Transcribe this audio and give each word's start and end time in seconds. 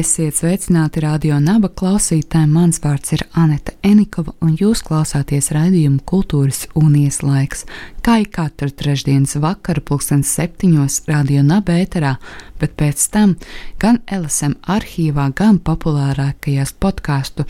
Esiet 0.00 0.38
sveicināti 0.38 1.02
radio 1.04 1.36
naba 1.42 1.68
klausītāji. 1.76 2.48
Mans 2.48 2.78
vārds 2.80 3.10
ir 3.12 3.24
Anita 3.36 3.74
Enikova, 3.84 4.32
un 4.40 4.54
jūs 4.56 4.80
klausāties 4.86 5.50
raidījumu 5.52 6.00
Kultūras 6.08 6.62
un 6.78 6.94
Ieslaiks. 6.96 7.66
Kā 8.00 8.14
ik 8.22 8.30
katru 8.38 8.70
trešdienas 8.72 9.34
vakaru, 9.42 9.82
pulkstens 9.84 10.30
septiņos, 10.38 11.02
radio 11.10 11.42
naba 11.44 11.76
ēterā, 11.82 12.14
bet 12.62 12.78
pēc 12.80 13.02
tam 13.12 13.34
gan 13.82 13.98
LSM 14.06 14.54
arhīvā, 14.72 15.26
gan 15.36 15.60
populārākajās 15.68 16.72
podkāstu 16.80 17.44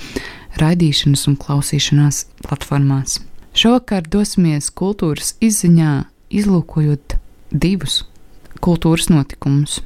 raidīšanas 0.58 1.28
un 1.30 1.38
klausīšanās 1.44 2.24
platformās. 2.48 3.20
Šovakar 3.54 4.10
dosimies 4.10 4.72
kultūras 4.74 5.36
izziņā, 5.38 5.94
izlūkojot 6.42 7.14
divus 7.54 8.02
kultūras 8.58 9.06
notikumus. 9.12 9.84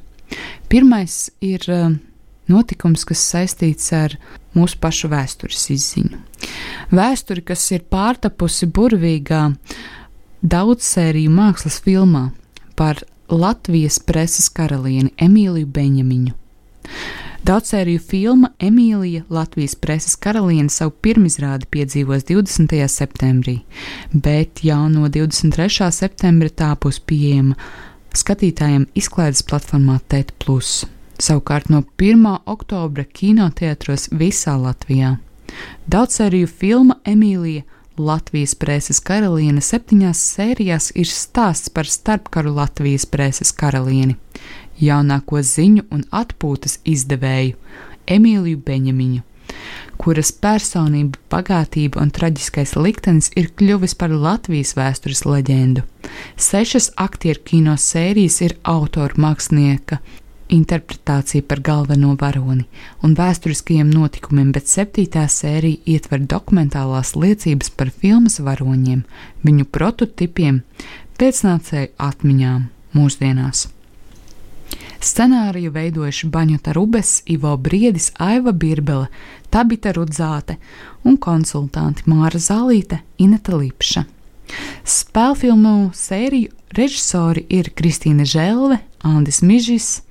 Pirmais 0.73 1.29
ir 1.45 1.69
uh, 1.69 1.95
notikums, 2.51 3.05
kas 3.09 3.25
saistīts 3.33 3.91
ar 3.97 4.17
mūsu 4.57 4.79
pašu 4.81 5.11
vēstures 5.13 5.67
izziņu. 5.75 6.21
Vēsturi, 6.95 7.45
kas 7.47 7.65
ir 7.75 7.85
pārtapusi 7.91 8.69
burvīgā 8.71 9.43
daudzsēriju 10.45 11.33
mākslas 11.33 11.81
filmā 11.85 12.29
par 12.77 13.03
Latvijas 13.33 13.99
preses 14.05 14.51
karalieni 14.53 15.15
Emīliju 15.17 15.71
Beņamiņu. 15.73 16.35
Daudzsēriju 17.45 18.01
filma 18.01 18.49
Emīlija 18.61 19.27
Latvijas 19.29 19.75
preses 19.77 20.15
karaliene 20.17 20.73
savu 20.73 20.95
pirmizrādi 21.05 21.69
piedzīvos 21.69 22.25
20. 22.31 22.73
septembrī, 22.89 23.59
bet 24.13 24.65
jau 24.65 24.87
no 24.89 25.11
23. 25.13 25.91
septembra 25.93 26.49
tā 26.49 26.73
būs 26.81 27.03
pieejama 27.05 27.59
skatītājiem 28.17 28.89
izklaides 28.97 29.45
platformā 29.45 30.01
TET. 30.09 30.33
Savukārt 31.19 31.71
no 31.71 31.85
1. 32.01 32.25
oktobra 32.51 33.05
kinoteātros 33.07 34.09
visā 34.11 34.57
Latvijā. 34.59 35.15
Daudzsēriju 35.87 36.49
filma 36.51 36.97
Emīlija 37.07 37.63
Latvijas 37.95 38.57
preses 38.59 38.99
karaliene 38.99 39.63
septiņās 39.63 40.19
sērijās 40.35 40.91
ir 40.99 41.07
stāsts 41.07 41.71
par 41.71 41.87
starpkaru 41.87 42.57
Latvijas 42.57 43.07
preses 43.07 43.53
karalieni, 43.55 44.17
jaunāko 44.83 45.39
ziņu 45.39 45.85
un 45.95 46.03
atpūtas 46.11 46.81
izdevēju 46.83 47.55
Emīliju 48.11 48.59
Beņamiņu, 48.67 49.23
kuras 50.03 50.33
personība, 50.35 51.21
bagātība 51.31 52.03
un 52.03 52.11
traģiskais 52.11 52.75
liktenis 52.75 53.31
ir 53.39 53.53
kļuvis 53.55 53.95
par 53.95 54.11
Latvijas 54.11 54.75
vēstures 54.75 55.23
leģendu. 55.31 55.87
Sešas 56.35 56.91
aktieru 56.99 57.47
kino 57.47 57.79
sērijas 57.79 58.43
ir 58.43 58.59
autora 58.67 59.15
mākslinieka 59.15 60.03
interpretācija 60.55 61.45
par 61.49 61.61
galveno 61.65 62.15
varoni 62.21 62.65
un 63.03 63.15
vēsturiskajiem 63.19 63.91
notikumiem, 63.91 64.53
bet 64.55 64.71
septītā 64.71 65.27
sērija 65.31 65.83
ietver 65.97 66.25
dokumentālās 66.31 67.15
liecības 67.19 67.73
par 67.75 67.91
filmas 67.91 68.41
varoņiem, 68.41 69.05
viņu 69.45 69.69
prototipiem, 69.75 70.63
pēcnācēju 71.19 71.95
atmiņām 72.09 72.69
mūsdienās. 72.95 73.69
Scenāriju 75.05 75.71
veidojuši 75.75 76.29
Baņota 76.33 76.73
Rubes, 76.73 77.19
Ivo 77.29 77.53
Briedis, 77.61 78.09
Aiva 78.17 78.55
Birbele, 78.57 79.11
Tabita 79.53 79.93
Rudzāte 79.93 80.57
un 81.05 81.19
konsultanti 81.21 82.07
Māra 82.09 82.41
Zālīte, 82.41 83.03
Ineta 83.21 83.59
Lipša. 83.61 84.07
Spēlfilmu 84.85 85.93
sēriju 85.97 86.53
režisori 86.77 87.45
ir 87.53 87.71
Kristīne 87.77 88.25
Želve, 88.29 88.81
Andis 89.05 89.43
Mižis, 89.45 90.03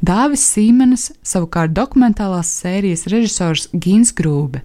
Dāvis 0.00 0.42
Sīmenis, 0.54 1.10
savukārt 1.20 1.74
dokumentālās 1.76 2.48
sērijas 2.62 3.04
režisors 3.12 3.66
Gins 3.76 4.14
Grūbe. 4.16 4.62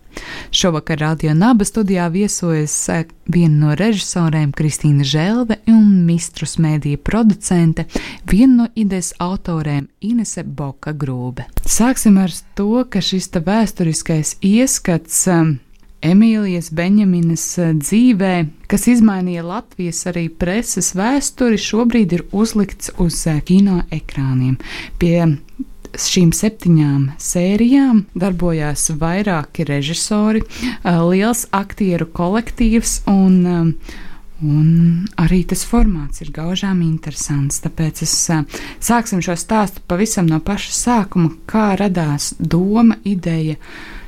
Šovakar 0.55 1.01
Radio 1.01 1.33
Naba 1.35 1.65
studijā 1.67 2.05
viesojas 2.13 2.75
eh, 2.89 3.03
viena 3.27 3.57
no 3.65 3.75
režisoriem 3.75 4.53
Kristīna 4.55 5.03
Žēlve 5.03 5.59
un 5.73 6.05
Mistrus 6.07 6.55
mēdīja 6.63 7.01
producente, 7.03 7.83
viena 8.31 8.61
no 8.61 8.69
idejas 8.79 9.11
autoriem 9.19 9.89
Inese 9.99 10.45
Boka 10.47 10.95
Grūbe. 10.95 11.49
Sāksim 11.67 12.21
ar 12.21 12.31
to, 12.55 12.85
ka 12.87 13.03
šis 13.03 13.27
vēsturiskais 13.35 14.37
ieskats 14.39 15.25
um, 15.27 15.57
Emīlijas 16.05 16.69
Benjaminas 16.75 17.43
eh, 17.57 17.71
dzīvē, 17.73 18.33
kas 18.69 18.85
izmainīja 18.91 19.45
Latvijas 19.45 20.03
arī 20.11 20.27
preses 20.29 20.91
vēsturi, 20.97 21.57
šobrīd 21.57 22.13
ir 22.17 22.23
uzlikts 22.35 22.91
uz 23.01 23.23
eh, 23.31 23.39
kino 23.45 23.81
ekrāniem. 23.93 24.59
Pie 25.01 25.17
šīm 25.95 26.33
septiņām 26.35 27.15
sērijām 27.21 28.03
darbojās 28.13 28.89
vairāki 29.01 29.65
režisori, 29.65 30.43
eh, 30.45 30.99
liels 31.09 31.47
aktieru 31.55 32.09
kolektīvs 32.13 33.01
un 33.11 33.79
Un 34.43 35.05
arī 35.15 35.45
tas 35.47 35.61
formāts 35.63 36.19
ir 36.19 36.27
gaužām 36.35 36.81
interesants. 36.83 37.61
Tāpēc 37.63 38.01
es 38.03 38.15
sāksim 38.83 39.21
šo 39.23 39.37
stāstu 39.39 39.79
pavisam 39.87 40.27
no 40.27 40.41
paša 40.43 40.73
sākuma, 40.75 41.31
kā 41.47 41.69
radās 41.79 42.33
doma, 42.37 42.97
ideja 43.07 43.55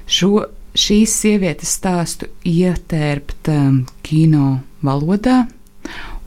šo 0.04 0.44
šīs 0.78 1.14
sievietes 1.24 1.76
stāstu 1.80 2.30
ietērpt 2.48 3.52
um, 3.54 3.84
kino 4.06 4.58
valodā 4.86 5.44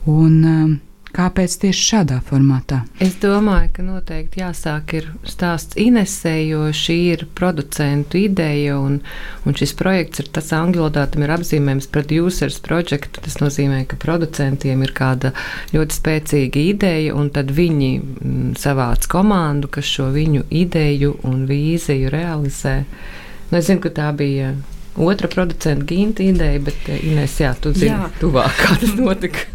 un 0.09 0.39
um, 0.45 0.79
Kāpēc 1.11 1.57
tieši 1.59 1.81
šādā 1.83 2.17
formātā? 2.23 2.77
Es 3.03 3.17
domāju, 3.19 3.67
ka 3.75 3.83
noteikti 3.83 4.39
jāsāk 4.39 4.93
ir 4.95 5.09
stāsts 5.27 5.75
Inesē, 5.79 6.37
jo 6.47 6.69
šī 6.75 6.95
ir 7.11 7.25
producentu 7.35 8.21
ideja, 8.21 8.77
un, 8.79 9.01
un 9.43 9.57
šis 9.59 9.75
projekts 9.79 10.23
ir 10.23 10.29
tas 10.31 10.53
angļu 10.55 10.85
valodā, 10.85 11.03
tam 11.11 11.25
ir 11.25 11.33
apzīmējums 11.35 11.89
producers 11.91 12.61
project. 12.63 13.19
Tas 13.25 13.41
nozīmē, 13.43 13.83
ka 13.91 13.99
producentiem 13.99 14.85
ir 14.87 14.95
kāda 14.95 15.33
ļoti 15.75 15.99
spēcīga 15.99 16.63
ideja, 16.77 17.17
un 17.19 17.27
tad 17.35 17.51
viņi 17.59 17.91
mm, 17.99 18.53
savāc 18.61 19.09
komandu, 19.11 19.67
kas 19.75 19.91
šo 19.91 20.07
viņu 20.15 20.47
ideju 20.63 21.17
un 21.27 21.43
vīziju 21.49 22.13
realizē. 22.15 22.77
Nu, 23.51 23.57
es 23.59 23.67
zinu, 23.67 23.81
ka 23.83 23.91
tā 23.91 24.07
bija 24.15 24.53
otra 24.95 25.27
producenta 25.27 25.85
Ginta 25.85 26.23
ideja, 26.23 26.59
bet 26.63 26.87
eh, 26.87 27.03
Inês, 27.11 27.35
jā, 27.39 27.51
tu 27.59 27.73
zini 27.75 27.91
jā. 27.91 28.07
tuvāk, 28.21 28.55
kā 28.59 28.77
tas 28.79 28.95
notika. 28.99 29.45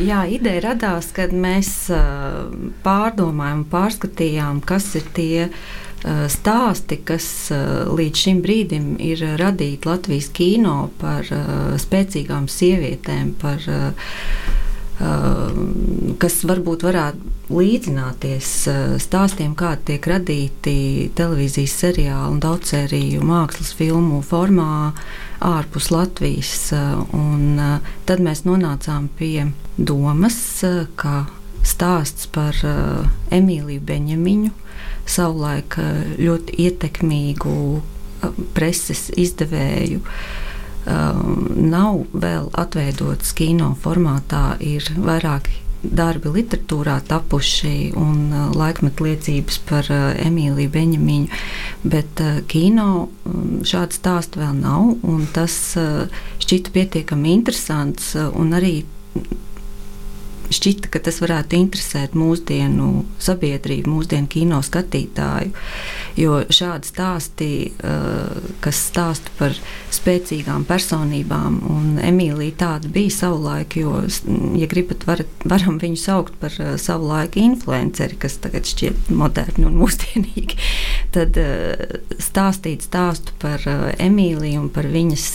Jā, 0.00 0.22
ideja 0.32 0.62
radās, 0.70 1.10
kad 1.12 1.32
mēs 1.36 1.68
uh, 1.92 2.46
pārdomājām, 2.80 3.66
pārskatījām, 3.68 4.62
kas 4.64 4.86
ir 4.96 5.04
tie 5.12 5.42
uh, 5.50 6.22
stāsti, 6.32 7.02
kas 7.04 7.26
uh, 7.52 7.90
līdz 7.98 8.22
šim 8.22 8.40
brīdim 8.40 8.94
ir 9.04 9.20
radīti 9.36 9.90
Latvijas 9.90 10.30
kino 10.32 10.78
par 11.02 11.28
spēcīgām 11.84 12.48
sievietēm, 12.48 13.34
par 13.42 13.68
kas 16.20 16.34
varbūt 16.44 16.84
varētu 16.84 17.54
līdzināties 17.56 18.48
stāstiem, 19.02 19.54
kādi 19.58 19.92
tiek 19.92 20.06
radīti 20.12 20.74
televīzijas 21.18 21.76
seriālu 21.82 22.34
un 22.34 22.42
daudzsēriju 22.42 23.24
mākslas 23.26 23.72
filmu 23.78 24.20
formā 24.26 24.92
ārpus 25.40 25.90
Latvijas. 25.94 26.70
Un 27.16 27.56
tad 28.06 28.22
mēs 28.24 28.44
nonācām 28.44 29.08
pie 29.18 29.48
domas, 29.78 30.38
ka 31.00 31.24
stāsts 31.66 32.28
par 32.32 32.56
Emīliju 33.32 33.82
Beņemiņu, 33.88 34.52
savulaik 35.08 35.78
ļoti 36.20 36.60
ietekmīgu 36.68 37.56
preses 38.54 39.08
izdevēju, 39.16 40.04
nav 40.86 42.04
vēl 42.16 42.46
atveidots 42.56 43.34
kino 43.36 43.74
formātā, 43.82 44.54
ir 44.64 44.86
vairāki 44.96 45.60
darbi 45.80 46.28
literatūrā 46.34 46.98
tapuši 47.08 47.92
un 47.98 48.28
uh, 48.28 48.48
laikmetu 48.56 49.06
liecības 49.06 49.60
par 49.68 49.88
uh, 49.88 50.10
Emīliju 50.20 50.72
Beņemiņu, 50.74 51.40
bet 51.88 52.20
uh, 52.20 52.40
kino 52.50 52.88
um, 53.08 53.60
šādu 53.66 53.96
stāstu 53.96 54.42
vēl 54.42 54.58
nav, 54.60 54.90
un 55.08 55.24
tas 55.34 55.56
šķita 56.44 56.74
pietiekami 56.74 57.32
interesants 57.38 58.12
un 58.18 58.52
arī 58.56 58.80
šķita, 60.50 60.90
ka 60.90 61.00
tas 61.06 61.20
varētu 61.22 61.58
interesēt 61.58 62.14
mūsdienu 62.18 63.04
sabiedrību, 63.22 63.90
mūsdienu 63.90 64.30
kino 64.30 64.60
skatītāju. 64.66 65.52
Jo 66.18 66.40
šādi 66.50 66.90
stāsti, 66.90 67.50
kas 68.64 68.80
stāsta 68.90 69.32
par 69.38 69.54
spēcīgām 69.94 70.66
personībām, 70.68 71.60
un 71.70 72.00
Emīlija 72.02 72.56
tāda 72.64 72.90
bija 72.92 73.14
savulaik, 73.14 73.78
jo, 73.80 74.02
ja 74.58 74.68
gribat, 74.70 75.06
varat, 75.08 75.46
varam 75.48 75.78
viņu 75.82 76.00
saukt 76.00 76.36
par 76.42 76.54
savu 76.80 77.10
laiku 77.12 77.42
influenceri, 77.42 78.18
kas 78.20 78.40
tagad 78.42 78.68
šķiet 78.68 79.12
moderni 79.14 79.68
un 79.70 79.78
mūsdienīgi, 79.82 80.58
tad 81.14 81.38
stāstīt 82.18 82.84
stāstu 82.86 83.36
par 83.42 83.64
Emīliju 84.00 84.66
un 84.66 84.68
par 84.74 84.90
viņas 84.90 85.30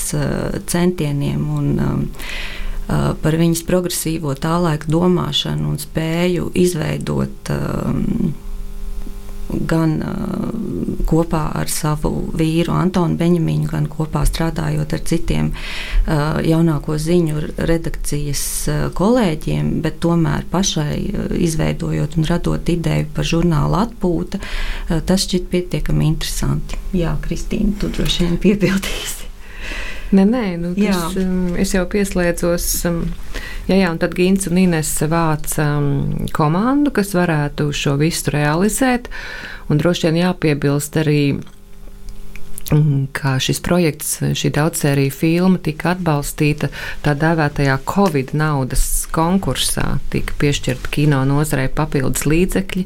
centieniem 0.72 1.50
un 1.56 1.74
par 2.88 3.38
viņas 3.42 3.66
progresīvo 3.68 4.36
tā 4.38 4.58
laika 4.62 4.90
domāšanu 4.92 5.74
un 5.74 5.80
spēju 5.82 6.52
izveidot 6.54 7.54
gan 9.56 9.92
kopā 11.08 11.44
ar 11.56 11.70
savu 11.72 12.12
vīru 12.36 12.74
Antonu 12.76 13.18
Beņemiņu, 13.20 13.68
gan 13.72 13.86
kopā 13.92 14.24
strādājot 14.28 14.96
ar 14.98 15.04
citiem 15.06 15.52
jaunāko 16.50 16.98
ziņu 17.02 17.44
redakcijas 17.70 18.46
kolēģiem, 18.98 19.70
bet 19.86 20.02
tomēr 20.04 20.48
pašai 20.52 20.98
izveidojot 21.46 22.18
un 22.20 22.30
radot 22.30 22.74
ideju 22.74 23.12
par 23.16 23.30
žurnālu 23.32 23.80
atpūta, 23.86 24.42
tas 25.06 25.28
šķiet 25.28 25.48
pietiekami 25.54 26.10
interesanti. 26.10 26.82
Jā, 26.98 27.16
Kristīna, 27.24 27.78
tu 27.80 27.94
droši 27.94 28.26
vien 28.26 28.42
piebildīsi. 28.42 29.25
Nē, 30.14 30.26
nē, 30.30 30.46
nu, 30.62 30.74
tas, 30.78 31.16
um, 31.18 31.56
es 31.58 31.74
jau 31.74 31.86
pieslēdzos. 31.90 32.68
Um, 32.90 33.02
jā, 33.66 33.80
jā, 33.80 33.90
un 33.90 33.98
tad 34.02 34.14
Gins 34.18 34.46
un 34.52 34.60
Ines 34.62 34.92
vāca 35.10 35.66
um, 35.80 36.28
komandu, 36.36 36.94
kas 36.94 37.16
varētu 37.18 37.72
šo 37.74 37.96
visu 38.02 38.34
realizēt. 38.36 39.10
Un 39.72 39.82
droši 39.82 40.10
vien 40.10 40.22
jāpiebilst 40.22 41.00
arī 41.02 41.20
kā 43.16 43.36
šis 43.42 43.60
projekts, 43.62 44.16
šī 44.34 44.50
daudzsērija 44.56 45.14
filma 45.14 45.60
tika 45.62 45.92
atbalstīta 45.94 46.72
tā 47.06 47.14
dēvētajā 47.22 47.78
Covid 47.86 48.34
naudas 48.38 49.06
konkursā. 49.14 50.00
Tika 50.14 50.34
piešķirta 50.42 50.90
kino 50.96 51.22
nozarei 51.30 51.68
papildus 51.70 52.26
līdzekļi, 52.26 52.86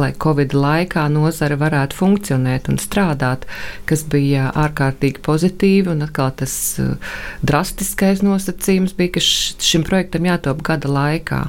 lai 0.00 0.10
Covid 0.16 0.56
laikā 0.56 1.04
nozare 1.12 1.58
varētu 1.60 1.98
funkcionēt 1.98 2.72
un 2.72 2.80
strādāt, 2.80 3.44
kas 3.88 4.06
bija 4.08 4.48
ārkārtīgi 4.56 5.20
pozitīvi. 5.24 5.92
Un 5.92 6.08
atkal 6.08 6.32
tas 6.40 6.54
uh, 6.80 6.96
drastiskais 7.44 8.24
nosacījums 8.24 8.96
bija, 8.96 9.18
ka 9.18 9.24
šim 9.24 9.84
projektam 9.84 10.28
jātop 10.30 10.64
gada 10.64 10.88
laikā 10.88 11.48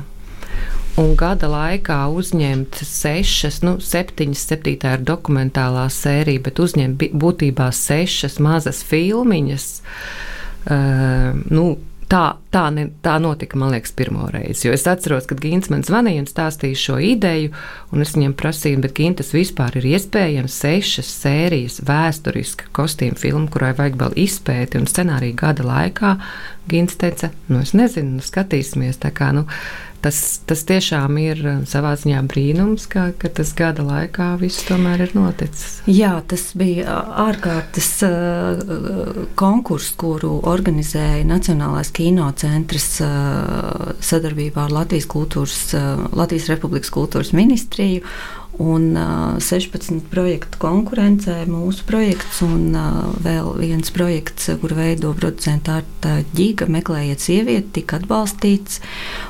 un 1.00 1.16
gada 1.20 1.48
laikā 1.52 2.00
uzņemt 2.12 2.82
sešas, 2.86 3.62
nu, 3.66 3.78
septiņas, 3.84 4.46
septītā 4.52 4.98
ir 4.98 5.06
dokumentālā 5.08 5.88
sērija, 5.94 6.44
bet 6.50 6.60
uzņemt 6.60 7.10
būtībā 7.20 7.70
sešas 7.76 8.40
mazas 8.44 8.82
filmiņas. 8.88 9.70
Uh, 10.70 11.40
nu, 11.48 11.70
tā, 12.10 12.24
tā, 12.52 12.66
ne, 12.74 12.88
tā 13.06 13.16
notika, 13.22 13.58
man 13.60 13.72
liekas, 13.74 13.94
pirmo 13.96 14.28
reizi. 14.34 14.68
Jo 14.68 14.76
es 14.76 14.86
atceros, 14.90 15.28
kad 15.30 15.40
Gins 15.44 15.70
man 15.72 15.86
zvanīja 15.88 16.24
un 16.24 16.30
stāstīja 16.30 16.82
šo 16.84 16.98
ideju, 17.06 17.54
un 17.94 18.04
es 18.04 18.14
viņam 18.18 18.36
prasīju, 18.40 18.82
bet 18.84 18.96
Gins 18.98 19.22
tas 19.22 19.32
vispār 19.36 19.80
ir 19.80 19.88
iespējams 19.94 20.60
sešas 20.66 21.12
sērijas 21.24 21.80
vēsturiska 21.88 22.72
kostīmu 22.76 23.20
filmu, 23.20 23.48
kurai 23.54 23.72
vajag 23.78 24.00
vēl 24.02 24.18
izpēti 24.26 24.82
un 24.82 24.90
scenāriju 24.90 25.38
gada 25.40 25.68
laikā. 25.68 26.16
Gins 26.70 26.98
teica, 27.02 27.32
nu 27.50 27.64
es 27.64 27.74
nezinu, 27.78 28.18
nu 28.20 28.26
skatīsimies. 28.26 29.00
Tā 29.02 29.14
kā, 29.16 29.32
nu, 29.34 29.46
tas, 30.04 30.40
tas 30.50 30.64
tiešām 30.68 31.18
ir 31.22 31.42
uh, 31.44 31.58
savā 31.70 31.94
ziņā 32.00 32.22
brīnums, 32.30 32.88
ka, 32.92 33.10
ka 33.20 33.32
tas 33.40 33.54
gada 33.58 33.86
laikā 33.86 34.32
viss 34.42 34.66
tomēr 34.68 35.06
ir 35.08 35.16
noticis. 35.18 35.80
Jā, 35.90 36.16
tas 36.30 36.50
bija 36.60 37.00
ārkārtas 37.26 37.92
uh, 38.08 39.24
konkurss, 39.40 39.94
kuru 40.00 40.40
organizēja 40.50 41.26
Nacionālais 41.30 41.92
kinocentrs 41.96 42.90
uh, 43.06 43.94
sadarbībā 44.04 44.68
ar 44.68 44.76
Latvijas, 44.82 45.10
kultūras, 45.12 45.62
uh, 45.78 46.06
Latvijas 46.18 46.50
Republikas 46.54 46.94
kultūras 46.96 47.34
ministriju. 47.38 48.06
Un 48.60 48.92
uh, 49.00 49.38
16 49.40 50.02
projektu 50.12 50.60
konkurencē 50.60 51.46
mūsu 51.48 51.86
projekts 51.88 52.42
un 52.44 52.74
uh, 52.76 53.06
vēl 53.24 53.54
viens 53.56 53.92
projekts, 53.96 54.50
kur 54.60 54.74
veido 54.76 55.14
producenta 55.16 55.78
Arta 55.80 56.18
Ģiga, 56.36 56.68
meklējiet 56.68 57.24
sievieti, 57.24 57.72
tika 57.80 58.02
atbalstīts. 58.02 58.82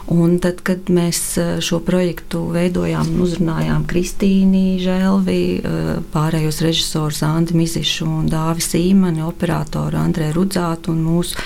Un 0.10 0.40
tad, 0.42 0.64
kad 0.66 0.90
mēs 0.90 1.22
šo 1.62 1.78
projektu 1.86 2.42
veidojām 2.56 3.14
un 3.14 3.22
uzrunājām 3.28 3.86
Kristīnu 3.90 4.80
Žēlvi, 4.82 5.44
uh, 5.60 5.92
pārējos 6.14 6.64
režisorus 6.66 7.22
Andi 7.28 7.58
Mizišu 7.60 8.10
un 8.10 8.32
Dāvis 8.34 8.74
Īmani, 8.80 9.22
operatoru 9.26 10.02
Andrē 10.02 10.32
Rudzātu 10.34 10.96
un 10.96 11.06
mūsu 11.06 11.38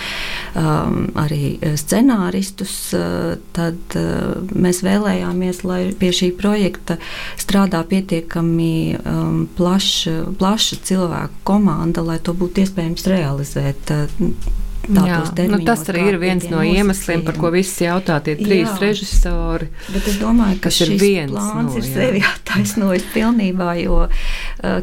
um, 0.56 1.08
arī 1.20 1.58
scenāristus, 1.80 2.74
uh, 2.98 3.36
tad 3.56 3.98
uh, 4.00 4.42
mēs 4.54 4.84
vēlējāmies, 4.86 5.64
lai 5.68 5.82
pie 6.00 6.12
šī 6.16 6.34
projekta 6.40 6.98
strādā 7.42 7.84
pietiekami 7.90 8.74
um, 9.00 9.46
plaša, 9.58 10.36
plaša 10.40 10.82
cilvēku 10.90 11.44
komanda, 11.48 12.04
lai 12.06 12.20
to 12.24 12.36
būtu 12.38 12.66
iespējams 12.66 13.08
realizēt. 13.10 13.94
Uh, 13.94 14.62
nu 14.88 15.60
tas 15.64 15.86
arī 15.88 16.08
ir 16.12 16.18
viens 16.20 16.44
no 16.52 16.60
iemesliem, 16.66 17.24
par 17.24 17.38
ko 17.40 17.52
visi 17.54 17.86
jautā 17.86 18.18
tie 18.24 18.36
trīs 18.36 18.68
jā, 18.68 18.80
režisori. 18.82 19.70
Bet 19.94 20.08
es 20.12 20.18
domāju, 20.20 20.60
ka 20.64 20.72
šis 20.74 20.92
viens 21.00 21.32
plāns 21.32 21.72
no, 21.72 21.80
ir 21.80 21.88
sevi 21.88 22.24
attaisnojis 22.34 23.06
pilnībā, 23.14 23.70
jo 23.80 24.02
uh, 24.04 24.10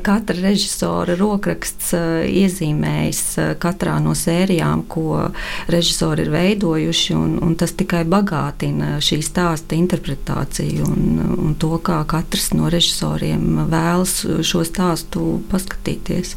katra 0.06 0.36
režisora 0.40 1.16
rokraksts 1.20 1.92
uh, 1.98 2.22
iezīmējis 2.24 3.22
uh, 3.42 3.50
katrā 3.60 3.98
no 4.00 4.14
sērijām, 4.16 4.86
ko 4.88 5.28
režisori 5.68 6.24
ir 6.24 6.32
veidojuši, 6.32 7.16
un, 7.18 7.36
un 7.44 7.56
tas 7.60 7.76
tikai 7.76 8.06
bagātina 8.08 8.96
šī 9.04 9.20
stāsta 9.26 9.76
interpretāciju 9.76 10.88
un, 10.88 11.20
un 11.36 11.58
to, 11.60 11.74
kā 11.84 12.00
katrs 12.08 12.54
no 12.56 12.72
režisoriem 12.72 13.66
vēlas 13.68 14.16
šo 14.46 14.64
stāstu 14.64 15.42
paskatīties. 15.52 16.36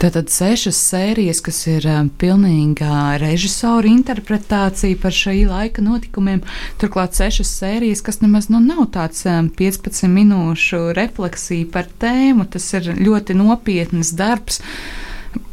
Tātad 0.00 0.32
sešas 0.32 0.80
sērijas, 0.88 1.44
kas 1.44 1.60
ir 1.70 1.86
um, 1.92 2.08
pilnīgi 2.18 2.88
režisoru 3.22 3.90
interpretācija 3.90 4.98
par 5.02 5.14
šī 5.16 5.44
laika 5.48 5.84
notikumiem. 5.84 6.42
Turklāt 6.80 7.16
sešas 7.18 7.52
sērijas, 7.60 8.02
kas 8.04 8.20
nemaz 8.22 8.48
nu, 8.52 8.60
nav 8.62 8.88
tāds 8.94 9.24
15 9.26 10.10
minūšu 10.12 10.82
refleksija 10.98 11.70
par 11.72 11.90
tēmu. 12.02 12.48
Tas 12.52 12.68
ir 12.78 12.92
ļoti 13.00 13.36
nopietns 13.38 14.14
darbs, 14.18 14.62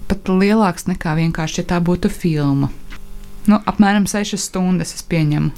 pat 0.10 0.32
lielāks 0.32 0.90
nekā 0.90 1.18
vienkārši, 1.20 1.62
ja 1.64 1.72
tā 1.76 1.84
būtu 1.84 2.12
filma. 2.14 2.72
Nu, 3.50 3.58
apmēram 3.66 4.06
6 4.10 4.38
stundas 4.38 4.92
es 4.94 5.06
pieņemu. 5.10 5.54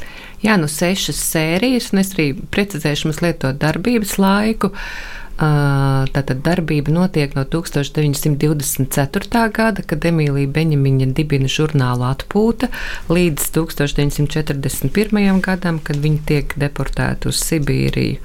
Jā, 0.45 0.55
nu 0.61 0.69
6 0.71 1.11
sērijas, 1.17 1.89
un 1.91 2.03
es 2.03 2.13
arī 2.15 2.31
precizēšu 2.53 3.09
mazliet 3.09 3.41
to 3.41 3.51
darbības 3.57 4.15
laiku. 4.21 4.71
Uh, 4.71 5.20
Tātad 5.37 6.41
darbība 6.45 6.91
notiek 6.93 7.33
no 7.37 7.43
1924. 7.49 9.51
gada, 9.55 9.81
kad 9.87 10.05
Emīlija 10.05 10.49
Beņemiņa 10.53 11.07
dibina 11.17 11.49
žurnālu 11.49 12.05
atpūta, 12.11 12.69
līdz 13.09 13.41
1941. 13.57 15.41
gadam, 15.41 15.79
kad 15.81 15.97
viņa 16.03 16.21
tiek 16.29 16.53
deportēta 16.61 17.29
uz 17.31 17.37
Sibīriju. 17.41 18.17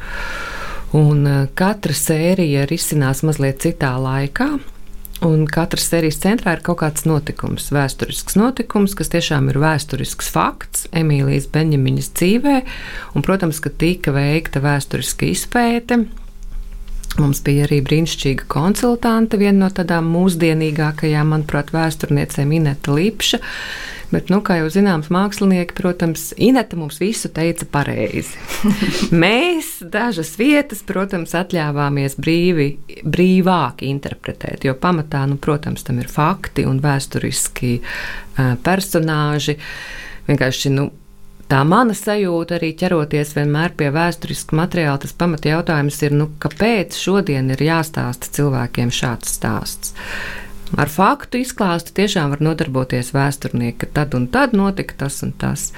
Un 0.97 1.19
katra 1.59 1.95
sērija 1.97 2.67
risinās 2.71 3.23
mazliet 3.27 3.59
citā 3.65 3.93
laikā. 4.01 4.49
Un 5.25 5.47
katras 5.49 5.87
sērijas 5.89 6.19
centrā 6.21 6.53
ir 6.57 6.61
kaut 6.65 6.83
kāds 6.83 7.07
notikums, 7.09 7.71
vēsturisks 7.73 8.37
notikums, 8.37 8.93
kas 8.99 9.09
tiešām 9.15 9.49
ir 9.49 9.57
vēsturisks 9.63 10.29
fakts 10.29 10.85
Emīlijas 10.93 11.49
Beņģamiņas 11.55 12.11
dzīvē. 12.21 12.57
Un, 13.17 13.25
protams, 13.25 13.63
ka 13.65 13.73
tika 13.73 14.13
veikta 14.13 14.61
vēsturiska 14.61 15.25
izpēte, 15.33 16.03
Mums 17.17 17.41
bija 17.45 17.65
arī 17.65 17.79
brīnišķīga 17.85 18.45
konsultante, 18.53 19.39
viena 19.41 19.65
no 19.65 19.69
tādām 19.73 20.09
mūsdienīgākajām, 20.13 21.31
manuprāt, 21.33 21.73
vēsturniecēm 21.73 22.53
Ineta 22.59 22.93
Lipša. 22.93 23.41
Bet, 24.13 24.29
nu, 24.31 24.39
kā 24.45 24.61
jau 24.61 24.69
zināms, 24.71 25.09
mākslinieki, 25.11 25.75
protams, 25.75 26.29
Ineta 26.37 26.77
mums 26.79 27.01
visu 27.03 27.31
teica 27.35 27.67
pareizi. 27.73 28.37
Mēs 29.25 29.79
dažas 29.81 30.35
vietas, 30.39 30.85
protams, 30.87 31.33
atļāvāmies 31.41 32.19
brīvi, 32.21 32.69
brīvāk 33.03 33.83
interpretēt, 33.89 34.69
jo 34.69 34.77
pamatā, 34.79 35.25
nu, 35.31 35.41
protams, 35.43 35.83
tam 35.89 35.99
ir 36.05 36.13
fakti 36.13 36.69
un 36.69 36.79
vēsturiski 36.85 37.73
uh, 37.81 38.55
personāži. 38.63 39.57
Vienkārši, 40.29 40.77
nu, 40.77 40.91
Tā 41.47 41.61
mana 41.63 41.95
sajūta 41.95 42.57
arī 42.57 42.73
ķeroties 42.75 43.37
vienmēr 43.37 43.77
pie 43.79 43.93
vēsturiska 43.95 44.57
materiāla, 44.59 44.99
tas 45.05 45.13
pamatjautājums 45.15 46.01
ir, 46.03 46.17
nu, 46.19 46.27
kāpēc 46.43 46.97
šodien 46.99 47.53
ir 47.55 47.63
jāstāsta 47.63 48.33
cilvēkiem 48.35 48.91
šāds 48.91 49.37
stāsts? 49.39 49.95
Ar 50.75 50.91
faktu 50.91 51.39
izklāstu 51.39 51.95
tiešām 51.95 52.33
var 52.33 52.43
nodarboties 52.43 53.13
vēsturnieki, 53.15 53.79
ka 53.85 53.91
tad 54.01 54.17
un 54.19 54.27
tad 54.35 54.57
notika 54.59 54.97
tas 55.05 55.21
un 55.23 55.31
tas. 55.39 55.69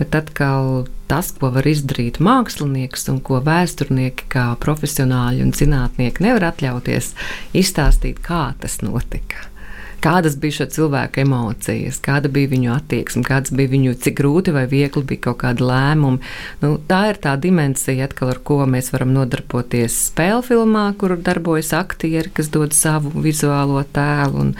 Bet 0.00 0.18
atkal 0.18 0.88
tas, 1.06 1.30
ko 1.38 1.52
var 1.54 1.70
izdarīt 1.70 2.18
mākslinieks 2.18 3.06
un 3.14 3.22
ko 3.22 3.38
vēsturnieki 3.46 4.26
kā 4.34 4.48
profesionāļi 4.66 5.46
un 5.46 5.54
zinātnieki 5.54 6.26
nevar 6.26 6.50
atļauties 6.50 7.14
izstāstīt, 7.62 8.18
kā 8.26 8.48
tas 8.58 8.80
notika 8.82 9.51
kādas 10.02 10.36
bija 10.40 10.58
šo 10.58 10.66
cilvēku 10.76 11.22
emocijas, 11.22 12.00
kāda 12.02 12.30
bija 12.32 12.50
viņu 12.50 12.72
attieksme, 12.74 13.22
kāds 13.26 13.52
bija 13.54 13.70
viņu, 13.72 13.94
cik 14.02 14.16
grūti 14.18 14.54
vai 14.54 14.64
viegli 14.70 15.04
bija 15.12 15.28
kaut 15.28 15.40
kādi 15.44 15.64
lēmumi. 15.66 16.20
Nu, 16.62 16.74
tā 16.88 17.02
ir 17.12 17.20
tā 17.22 17.34
dimensija, 17.40 18.08
atkal, 18.08 18.32
ar 18.34 18.40
ko 18.44 18.60
mēs 18.68 18.92
varam 18.94 19.14
nodarboties 19.14 19.98
spēļu 20.10 20.42
filmā, 20.48 20.84
kur 20.98 21.14
darbojas 21.16 21.72
aktieri, 21.78 22.32
kas 22.34 22.50
dod 22.52 22.74
savu 22.76 23.12
vizuālo 23.22 23.84
tēlu. 23.94 24.46
Un, 24.46 24.54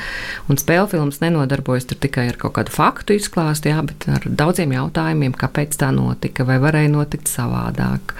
un 0.48 0.60
spēļu 0.60 0.90
filmas 0.94 1.22
nenodarbojas 1.24 1.90
tikai 1.92 2.28
ar 2.32 2.38
kaut 2.40 2.56
kādu 2.58 2.74
faktu 2.74 3.18
izklāstu, 3.18 3.72
jā, 3.72 3.82
bet 3.86 4.06
ar 4.12 4.26
daudziem 4.26 4.74
jautājumiem, 4.76 5.34
kāpēc 5.38 5.78
tā 5.80 5.90
notika, 5.94 6.46
vai 6.48 6.60
varēja 6.62 6.92
notikt 6.92 7.30
savādāk. 7.32 8.14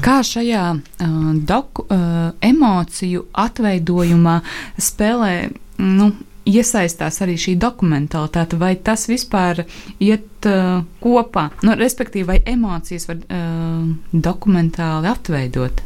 Kā 0.00 0.22
šajā 0.24 0.62
uh, 0.72 1.16
doku, 1.44 1.84
uh, 1.92 2.30
emociju 2.40 3.26
atveidojumā 3.44 4.38
spēlē 4.80 5.34
nu, 5.82 6.12
iesaistās 6.44 7.20
arī 7.24 7.36
šī 7.40 7.56
dokumentalitāte, 7.60 8.58
vai 8.60 8.74
tas 8.76 9.06
vispār 9.08 9.64
iet 10.02 10.48
uh, 10.48 10.84
kopā? 11.02 11.48
Nu, 11.64 11.76
respektīvi, 11.78 12.26
vai 12.28 12.38
emocijas 12.54 13.08
var 13.08 13.20
uh, 13.24 13.88
dokumentāli 14.12 15.10
atveidot, 15.10 15.82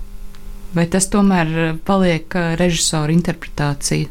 vai 0.74 0.86
tas 0.90 1.08
tomēr 1.12 1.78
paliek 1.86 2.38
uh, 2.38 2.54
režisora 2.60 3.14
interpretācija? 3.14 4.10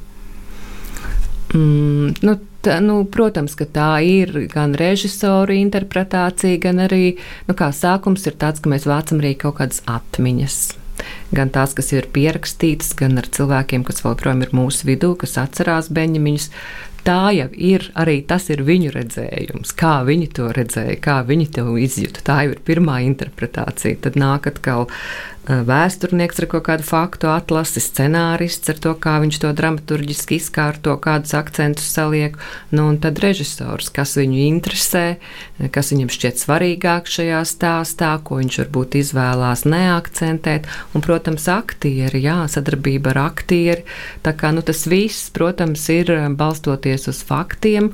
Mm, 1.55 2.15
nu, 2.27 2.33
tā, 2.63 2.79
nu, 2.83 3.01
protams, 3.11 3.55
ka 3.59 3.67
tā 3.71 3.91
ir 4.03 4.33
gan 4.51 4.75
režisora 4.79 5.55
interpretācija, 5.55 6.59
gan 6.63 6.83
arī 6.87 7.15
nu, 7.47 7.55
sākums 7.55 8.27
ir 8.27 8.39
tāds, 8.39 8.63
ka 8.63 8.71
mēs 8.71 8.87
vācam 8.87 9.23
arī 9.23 9.35
kaut 9.39 9.59
kādas 9.61 9.83
atmiņas 9.87 10.86
gan 11.35 11.51
tās, 11.53 11.75
kas 11.77 11.93
ir 11.95 12.09
pierakstītas, 12.13 12.93
gan 12.99 13.19
ar 13.21 13.29
cilvēkiem, 13.31 13.85
kas 13.87 14.03
vēl 14.05 14.17
projām 14.19 14.43
ir 14.45 14.53
mūsu 14.57 14.89
vidū, 14.89 15.13
kas 15.19 15.37
atcerās 15.41 15.91
Beņģamiņus. 15.93 16.51
Tā 17.07 17.29
jau 17.31 17.47
ir 17.53 17.85
arī 17.95 18.17
tas 18.27 18.49
ir 18.51 18.65
viņu 18.67 18.91
redzējums, 18.91 19.71
kā 19.79 20.01
viņi 20.03 20.27
to 20.35 20.49
redzēja, 20.51 20.97
kā 20.99 21.21
viņi 21.27 21.45
to 21.55 21.63
izjūta. 21.79 22.23
Tā 22.27 22.41
jau 22.43 22.55
ir 22.57 22.59
pirmā 22.67 22.97
interpretācija. 23.05 24.01
Tad 24.03 24.19
nāk 24.19 24.49
atkal 24.51 24.89
vēsturnieks 25.47 26.41
ar 26.41 26.47
kaut 26.51 26.65
kādu 26.67 26.85
faktu 26.87 27.29
atlasi, 27.31 27.81
scenārists 27.83 28.71
ar 28.71 28.79
to, 28.83 28.93
kā 28.99 29.17
viņš 29.23 29.39
to 29.43 29.51
dramaturgiski 29.55 30.39
izkārto, 30.41 30.97
kādus 31.01 31.33
akcentus 31.37 31.87
saliek, 31.95 32.37
nu, 32.73 32.89
un 32.91 32.99
tad 33.03 33.21
režisors, 33.23 33.89
kas 33.93 34.17
viņu 34.19 34.41
interesē, 34.43 35.05
kas 35.73 35.93
viņam 35.93 36.11
šķiet 36.13 36.43
svarīgāk 36.43 37.11
šajā 37.11 37.41
stāstā, 37.47 38.13
ko 38.27 38.41
viņš 38.41 38.61
varbūt 38.65 38.99
izvēlās 39.01 39.63
neakcentēt, 39.69 40.67
un, 40.93 41.05
protams, 41.05 41.47
aktieri, 41.51 42.23
jā, 42.27 42.41
sadarbība 42.51 43.15
ar 43.15 43.23
aktieri, 43.29 43.87
tā 44.27 44.35
kā, 44.37 44.51
nu, 44.55 44.65
tas 44.67 44.83
viss, 44.89 45.29
protams, 45.35 45.87
ir 45.93 46.11
balstoties 46.35 47.07
uz 47.11 47.23
faktiem, 47.27 47.93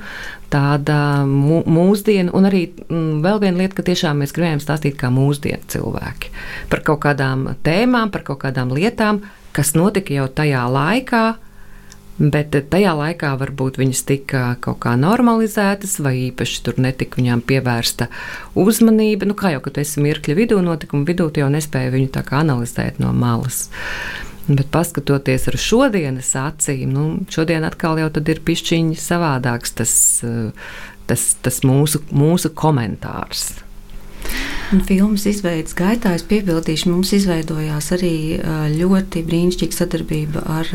tāda 0.53 0.97
mūsdienu, 1.27 2.33
un 2.37 2.49
arī 2.49 2.65
mm, 2.69 3.21
vēl 3.25 3.39
viena 3.41 3.63
lieta, 3.63 3.77
ka 3.79 3.87
tiešām 3.89 4.21
mēs 4.21 4.35
gribējām 4.35 4.61
stāstīt 4.63 4.99
kā 4.99 5.09
mūsdienu 5.13 5.63
cilvēki 5.73 6.33
par 6.71 6.83
kaut 6.85 7.01
kādām 7.07 7.47
tēmām, 7.65 8.13
par 8.13 8.25
kaut 8.27 8.43
kādām 8.45 8.73
lietām, 8.75 9.23
kas 9.55 9.73
notika 9.77 10.15
jau 10.15 10.29
tajā 10.29 10.67
laikā. 10.69 11.25
Bet 12.13 12.53
tajā 12.69 12.91
laikā 12.93 13.31
varbūt 13.41 13.79
viņas 13.81 14.03
tika 14.05 14.41
kaut 14.61 14.77
kā 14.83 14.91
normalizētas, 15.01 15.95
vai 16.05 16.11
īpaši 16.27 16.59
tur 16.61 16.77
netika 16.77 17.17
viņām 17.17 17.41
pievērsta 17.41 18.05
uzmanība. 18.53 19.25
Nu, 19.25 19.33
kā 19.33 19.55
jau, 19.55 19.63
kad 19.65 19.79
esi 19.81 20.03
mirkļa 20.05 20.35
vidū, 20.37 20.59
notikuma 20.61 21.09
vidū, 21.09 21.31
jau 21.41 21.49
nespēja 21.49 21.89
viņu 21.95 22.11
tā 22.13 22.21
kā 22.27 22.43
analizēt 22.45 23.01
no 23.01 23.09
malas. 23.17 23.65
Bet 24.47 24.67
paskatoties 24.73 25.47
ar 25.47 25.55
šodienas 25.59 26.33
acīm, 26.35 26.89
nu, 26.91 27.03
šodien 27.31 27.63
atkal 27.63 28.01
jau 28.01 28.09
ir 28.11 28.41
pišķiņķi 28.43 28.99
savādāks 28.99 29.77
tas, 29.79 29.93
tas, 31.07 31.27
tas 31.45 31.61
mūsu, 31.63 32.03
mūsu 32.11 32.51
komentārs. 32.51 33.53
Un 34.73 34.81
filmas 34.87 35.23
izveidas 35.29 35.75
gaitā 35.77 36.15
es 36.17 36.23
piebildīšu, 36.27 36.89
mums 36.91 37.11
izveidojās 37.15 37.91
arī 37.95 38.15
ļoti 38.73 39.21
brīnišķīga 39.27 39.77
sadarbība 39.77 40.43
ar 40.57 40.71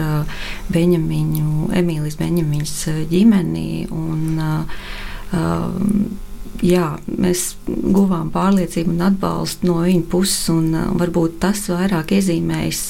Beņamiņu, 0.73 1.69
Emīlijas 1.81 2.19
Beņamiņas 2.21 2.77
ģimeni. 3.11 3.89
Un, 3.91 4.41
jā, 6.65 6.91
mēs 7.07 7.55
guvām 7.67 8.31
pārliecību 8.35 8.95
un 8.95 9.07
atbalstu 9.09 9.69
no 9.71 9.81
viņa 9.85 10.05
puses, 10.11 10.49
un 10.53 10.73
varbūt 11.01 11.39
tas 11.43 11.65
vairāk 11.71 12.15
iezīmējas 12.19 12.85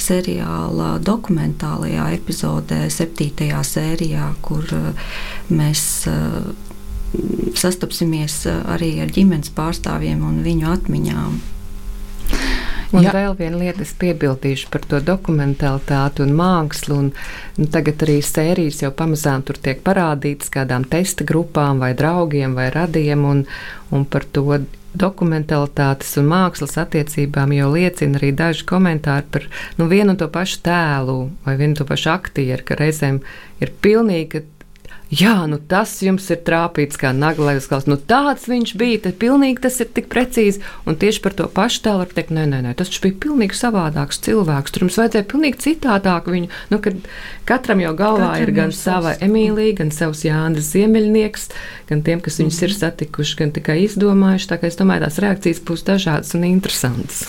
seriāla 0.00 0.94
dokumentālajā 1.04 2.08
epizodē, 2.16 2.86
septītajā 2.92 3.60
sērijā, 3.66 4.32
kur 4.44 4.64
mēs 5.52 5.84
sastapsimies 7.58 8.42
arī 8.48 8.94
ar 9.04 9.12
ģimenes 9.12 9.52
pārstāvjiem 9.56 10.22
un 10.26 10.44
viņu 10.46 10.70
atmiņām. 10.72 11.40
Un 12.90 13.04
Jā. 13.06 13.12
vēl 13.14 13.36
viena 13.38 13.58
lieta, 13.60 13.84
es 13.86 13.92
piebildīšu 14.00 14.70
par 14.72 14.82
to 14.90 14.98
dokumentālitāti 15.04 16.24
un 16.24 16.34
mākslu. 16.34 16.96
Un, 17.04 17.12
nu, 17.58 17.68
tagad 17.70 18.02
arī 18.02 18.18
sērijas 18.24 18.82
jau 18.82 18.90
pamazām 18.96 19.44
tur 19.46 19.60
tiek 19.62 19.84
parādītas 19.86 20.50
kādām 20.50 20.88
testa 20.90 21.26
grupām, 21.26 21.78
vai 21.82 21.92
draugiem, 21.94 22.56
vai 22.58 22.66
radiem. 22.74 23.22
Un, 23.30 23.44
un 23.94 24.06
par 24.10 24.26
to 24.34 24.58
dokumentalitātes 24.90 26.16
un 26.18 26.26
mākslas 26.30 26.74
attiecībām 26.82 27.52
jau 27.54 27.68
liecina 27.70 28.18
arī 28.18 28.32
daži 28.34 28.66
komentāri 28.66 29.28
par 29.30 29.46
nu, 29.78 29.86
vienu 29.90 30.16
un 30.16 30.18
to 30.18 30.26
pašu 30.32 30.64
tēlu 30.66 31.18
vai 31.44 31.54
vienu 31.60 31.76
un 31.76 31.78
to 31.78 31.86
pašu 31.86 32.10
aktieru, 32.16 32.64
ka 32.66 32.78
reizēm 32.80 33.20
ir 33.62 33.70
pilnīgi 33.84 34.42
jā, 35.10 35.34
nu 35.50 35.58
tas 35.70 35.92
jums 36.04 36.28
ir 36.30 36.40
trāpīts 36.46 36.98
kā 37.00 37.10
naglai 37.16 37.56
uz 37.58 37.66
galvas. 37.70 37.88
Nu, 37.90 37.98
tāds 37.98 38.46
viņš 38.50 38.72
bija, 38.80 39.00
tad 39.06 39.18
pilnīgi 39.22 39.62
tas 39.64 39.80
ir 39.82 39.90
tik 39.94 40.08
precīzi. 40.12 40.62
Un 40.88 40.98
tieši 41.00 41.22
par 41.24 41.36
to 41.38 41.48
pašu 41.50 41.82
tēlu 41.84 42.02
var 42.04 42.14
teikt, 42.14 42.32
nē, 42.34 42.46
nē, 42.50 42.62
nē, 42.66 42.74
tas 42.78 42.92
bija 43.02 43.18
pilnīgi 43.26 43.58
savādāks 43.58 44.22
cilvēks. 44.26 44.74
Tur 44.74 44.86
mums 44.86 44.98
vajadzēja 45.00 45.28
pilnīgi 45.30 45.62
citādāk 45.66 46.30
viņu. 46.30 46.50
Nu, 46.72 46.80
katram 47.48 47.82
jau 47.84 47.94
galvā 47.98 48.32
katram 48.34 48.46
ir 48.46 48.54
gan 48.56 48.74
sava 48.76 49.16
Emīlija, 49.20 49.78
gan 49.82 49.94
savs 49.94 50.24
Jānis 50.26 50.70
Ziemeļnieks, 50.74 51.50
gan 51.90 52.04
tiem, 52.06 52.22
kas 52.24 52.40
viņus 52.42 52.62
ir 52.66 52.76
satikuši, 52.78 53.38
gan 53.42 53.54
tikai 53.56 53.80
izdomājuši. 53.86 54.52
Tā 54.52 54.60
kā 54.60 54.70
es 54.70 54.78
domāju, 54.80 55.06
tās 55.06 55.20
reakcijas 55.22 55.64
būs 55.66 55.86
dažādas 55.90 56.36
un 56.38 56.46
interesantas. 56.50 57.26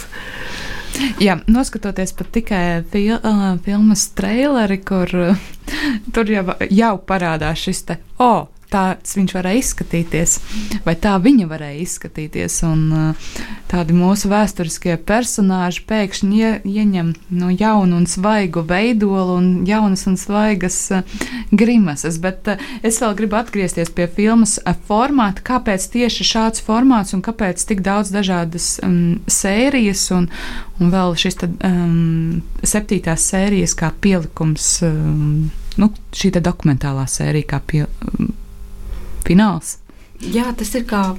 Jā, 1.22 1.38
noskatoties 1.52 2.14
pat 2.18 2.32
tikai 2.36 2.64
fil, 2.92 3.14
uh, 3.18 3.56
filmas 3.66 4.08
traileri, 4.18 4.80
kur 4.86 5.12
uh, 5.18 5.46
tur 6.14 6.32
jau, 6.32 6.46
jau 6.70 6.96
parādās 7.08 7.62
šis 7.66 7.86
te, 7.88 7.98
oh, 8.20 8.48
tāds 8.72 9.16
viņš 9.18 9.34
varēja 9.36 9.62
izskatīties, 9.62 10.36
vai 10.86 10.96
tā 11.00 11.16
viņa 11.22 11.48
varēja 11.50 11.82
izskatīties. 11.84 12.58
Un 12.68 12.84
uh, 12.96 13.30
tādi 13.72 13.96
mūsu 13.96 14.32
vēsturiskie 14.32 14.96
personāļi 15.08 15.84
pēkšņi 15.90 16.40
ie, 16.40 16.52
ieņem 16.68 17.14
no 17.30 17.50
nu, 17.50 17.56
jaunu 17.58 18.00
un 18.02 18.08
svaigu 18.10 18.64
veidolu 18.68 19.38
un 19.40 19.50
jaunas 19.68 20.06
un 20.10 20.18
svaigas 20.20 20.80
uh, 20.96 21.28
grimases. 21.52 22.20
Bet 22.24 22.52
uh, 22.52 22.66
es 22.88 23.02
vēl 23.04 23.16
gribu 23.20 23.40
atgriezties 23.42 23.94
pie 23.96 24.08
filmas 24.12 24.58
formāta. 24.88 25.44
Kāpēc 25.52 25.88
tieši 25.94 26.28
šāds 26.34 26.66
formāts 26.66 27.16
un 27.18 27.24
kāpēc 27.26 27.64
tik 27.68 27.84
daudz 27.86 28.14
dažādas 28.16 28.74
um, 28.86 29.20
sērijas 29.28 30.08
un, 30.16 30.30
un 30.80 30.94
vēl 30.94 31.18
šis 31.20 31.42
tad, 31.44 31.58
um, 31.68 32.42
septītās 32.64 33.32
sērijas 33.34 33.76
kā 33.78 33.92
pielikums. 34.02 34.78
Um, 34.88 35.50
Nu, 35.80 35.88
šī 36.16 36.34
dokumentālā 36.44 37.06
sērija, 37.08 37.48
kā 37.54 37.62
pie, 37.64 37.86
fināls. 39.28 39.78
Jā, 40.22 40.52
tas 40.58 40.74
ir 40.78 40.86
kā 40.90 41.12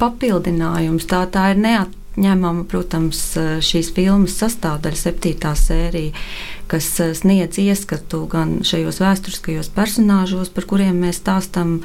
papildinājums. 0.00 1.06
Tā, 1.10 1.22
tā 1.30 1.52
ir 1.52 1.60
neatņemama, 1.62 2.66
protams, 2.70 3.20
šīs 3.64 3.92
filmas 3.94 4.38
sastāvdaļa, 4.40 4.98
septītā 4.98 5.54
sērija, 5.58 6.14
kas 6.70 6.90
sniedz 7.20 7.60
ieskatu 7.62 8.24
gan 8.30 8.58
šajos 8.66 9.00
vēsturiskajos 9.02 9.70
personāžos, 9.76 10.50
par 10.54 10.66
kuriem 10.70 10.98
mēs 11.04 11.22
stāstām 11.22 11.78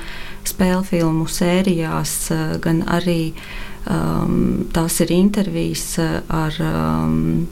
spēļu 0.49 0.85
filmu 0.89 1.27
sērijās, 1.29 2.15
gan 2.63 2.83
arī 2.89 3.33
um, 3.85 4.65
tās 4.73 5.01
ir 5.05 5.13
intervijas 5.15 5.91
ar. 6.01 6.63
Um, 6.69 7.45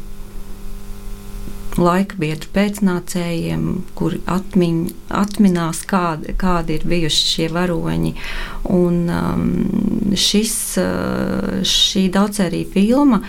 laika 1.79 2.17
biedru 2.19 2.49
pēcnācējiem, 2.55 3.67
kuri 3.95 4.21
atmiņ, 4.31 4.81
atminās, 5.21 5.83
kādi, 5.87 6.35
kādi 6.39 6.79
ir 6.79 6.87
bijuši 6.89 7.29
šie 7.35 7.47
varoņi. 7.53 8.13
Un, 8.75 8.99
um, 9.11 9.47
šis, 10.17 10.57
uh, 10.81 11.61
šī 11.67 12.09
daudzsērija 12.13 12.73
filma 12.73 13.23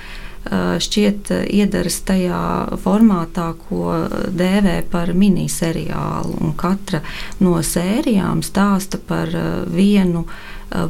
šķiet 0.83 1.29
iedaras 1.55 2.01
tajā 2.03 2.39
formātā, 2.83 3.53
ko 3.69 3.93
dēvē 4.35 4.81
par 4.91 5.13
miniseriālu. 5.15 6.51
Katra 6.59 6.99
no 7.39 7.61
sērijām 7.63 8.43
stāsta 8.43 8.99
par 9.07 9.31
vienu 9.71 10.25
uh, 10.27 10.35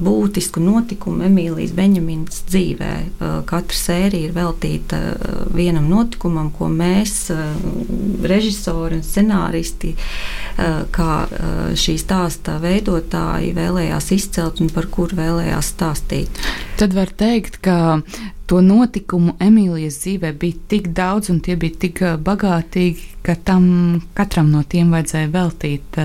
būtisku 0.03 0.61
notikumu 0.63 1.27
Emīlijas 1.27 1.73
Beņģaminas 1.77 2.43
dzīvē. 2.51 2.91
Katra 3.49 3.79
sērija 3.79 4.29
ir 4.29 4.35
veltīta 4.37 5.01
vienam 5.55 5.89
notikumam, 5.91 6.51
ko 6.55 6.69
mēs, 6.73 7.31
režisori 8.23 9.01
un 9.01 9.07
scenāristi, 9.07 9.95
kā 10.95 11.13
šī 11.79 11.97
stāsta 12.01 12.59
veidotāji, 12.63 13.55
vēlējās 13.57 14.13
izcelt 14.15 14.63
un 14.63 14.71
par 14.73 14.87
kuru 14.93 15.19
vēlējās 15.19 15.73
stāstīt. 15.75 16.43
Tad 16.81 16.95
var 16.97 17.11
teikt, 17.19 17.59
ka 17.65 18.03
to 18.51 18.61
notikumu 18.65 19.35
Emīlijas 19.41 20.01
dzīvē 20.03 20.33
bija 20.39 20.67
tik 20.69 20.93
daudz 20.97 21.31
un 21.33 21.41
tie 21.45 21.57
bija 21.57 21.79
tik 21.87 22.03
bagātīgi, 22.23 23.09
ka 23.25 23.37
tam 23.39 24.03
katram 24.19 24.51
no 24.53 24.63
tiem 24.69 24.93
vajadzēja 24.93 25.33
veltīt 25.33 26.01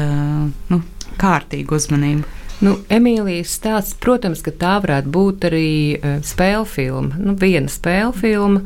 nu, 0.72 0.82
kārtīgu 1.18 1.76
uzmanību. 1.78 2.36
Nu, 2.66 2.80
Emīlijas 2.90 3.54
stāsts, 3.60 3.98
protams, 4.02 4.42
ka 4.46 4.50
tā 4.50 4.78
varētu 4.82 5.12
būt 5.14 5.46
arī 5.52 5.70
uh, 5.98 6.18
spēļu 6.26 6.66
filma, 6.72 7.20
nu, 7.22 7.36
viena 7.38 7.70
spēļu 7.70 8.16
filma. 8.18 8.64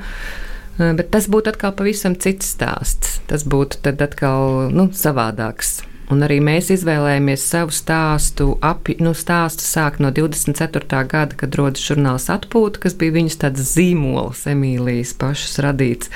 Uh, 0.79 0.93
bet 0.95 1.11
tas 1.11 1.27
būtu 1.31 1.51
atkal 1.51 1.75
pavisam 1.75 2.15
cits 2.15 2.53
stāsts. 2.55 3.19
Tas 3.27 3.43
būtu 3.43 3.83
atkal 3.91 4.71
nu, 4.71 4.87
savādāks. 4.95 5.81
Un 6.11 6.25
arī 6.25 6.41
mēs 6.43 6.67
izvēlējāmies 6.75 7.43
savu 7.47 7.71
stāstu, 7.71 8.49
api, 8.59 8.97
nu, 8.99 9.13
stāstu 9.15 9.63
sākt 9.63 10.01
no 10.03 10.11
24. 10.11 10.83
gada, 11.07 11.37
kad 11.39 11.55
rodas 11.55 11.83
žurnāls 11.87 12.27
atpūta, 12.33 12.81
kas 12.83 12.97
bija 12.99 13.15
viņas 13.15 13.37
tāds 13.39 13.63
zīmols, 13.69 14.43
Emīlijas 14.51 15.13
pašas 15.19 15.61
radīts. 15.63 16.11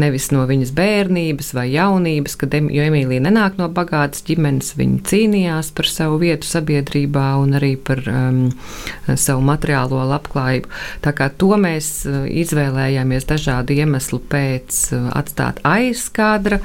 Nevis 0.00 0.30
no 0.34 0.42
viņas 0.50 0.72
bērnības 0.74 1.52
vai 1.54 1.68
jaunības, 1.70 2.34
kad, 2.40 2.56
jo 2.58 2.86
Emīlija 2.88 3.22
nenāk 3.28 3.60
no 3.60 3.68
bagātas 3.70 4.24
ģimenes, 4.26 4.72
viņa 4.80 4.98
cīnījās 5.12 5.70
par 5.78 5.90
savu 5.90 6.18
vietu 6.24 6.50
sabiedrībā 6.50 7.28
un 7.38 7.54
arī 7.60 7.76
par 7.78 8.02
um, 8.10 8.42
savu 9.14 9.46
materiālo 9.46 10.02
labklājību. 10.10 10.74
Tā 11.06 11.14
kā 11.14 11.30
to 11.38 11.54
mēs 11.60 11.92
uh, 12.08 12.24
izvēlējāmies 12.26 13.30
dažādu 13.30 13.78
iemeslu 13.78 14.18
pēc 14.30 14.82
uh, 14.96 15.06
atstāt 15.22 15.62
aiz 15.62 16.08
kadra, 16.14 16.58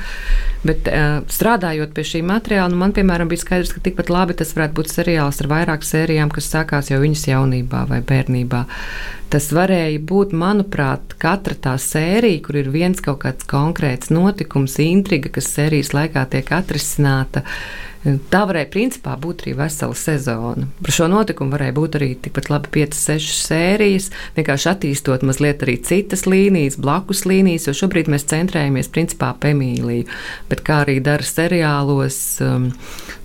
bet 0.66 0.90
uh, 0.90 1.22
strādājot 1.30 1.94
pie 1.94 2.10
šī 2.16 2.26
materiāla, 2.26 2.55
materiālu. 2.56 2.76
Nu, 2.76 2.80
man, 2.80 2.94
piemēram, 2.94 3.28
bija 3.28 3.44
skaidrs, 3.44 3.74
ka 3.74 3.82
tikpat 3.84 4.10
labi 4.10 4.36
tas 4.38 4.54
varētu 4.56 4.76
būt 4.76 4.92
seriāls 4.92 5.42
ar 5.42 5.50
vairāk 5.52 5.84
sērijām, 5.84 6.32
kas 6.32 6.50
sākās 6.52 6.90
jau 6.92 7.00
viņas 7.02 7.28
jaunībā 7.28 7.86
vai 7.90 8.02
bērnībā. 8.02 8.66
Tas 9.30 9.52
varēja 9.52 10.00
būt, 10.00 10.34
manuprāt, 10.34 11.16
katra 11.20 11.56
tā 11.56 11.76
sērija, 11.78 12.42
kur 12.46 12.56
ir 12.56 12.70
viens 12.72 13.02
kaut 13.02 13.24
kāds 13.26 13.46
konkrēts 13.46 14.10
notikums, 14.10 14.78
intriga, 14.80 15.30
kas 15.30 15.52
sērijas 15.52 15.94
laikā 15.94 16.26
tiek 16.30 16.52
atrisināta. 16.52 17.44
Tā 18.06 18.44
varēja 18.46 18.68
principā 18.70 19.16
būt 19.18 19.42
arī 19.42 19.56
vesela 19.58 19.96
sezona. 19.98 20.68
Par 20.86 20.94
šo 20.94 21.08
notikumu 21.10 21.56
varēja 21.56 21.74
būt 21.74 21.98
arī 21.98 22.10
tikpat 22.22 22.52
labi 22.52 22.70
5, 22.76 22.98
6 23.00 23.40
sērijas, 23.48 24.12
vienkārši 24.36 24.70
attīstot 24.70 25.26
mazliet 25.26 25.66
arī 25.66 25.80
citas 25.88 26.28
līnijas, 26.30 26.78
blakus 26.82 27.24
līnijas, 27.26 27.66
jo 27.66 27.74
šobrīd 27.82 28.12
mēs 28.14 28.28
centrējamies 28.30 28.92
principā 28.94 29.32
ap 29.34 29.48
Emīliju. 29.50 30.06
Bet 30.52 30.62
kā 30.68 30.84
arī 30.84 31.00
dara 31.02 31.26
seriālos, 31.26 32.20
um, 32.46 32.70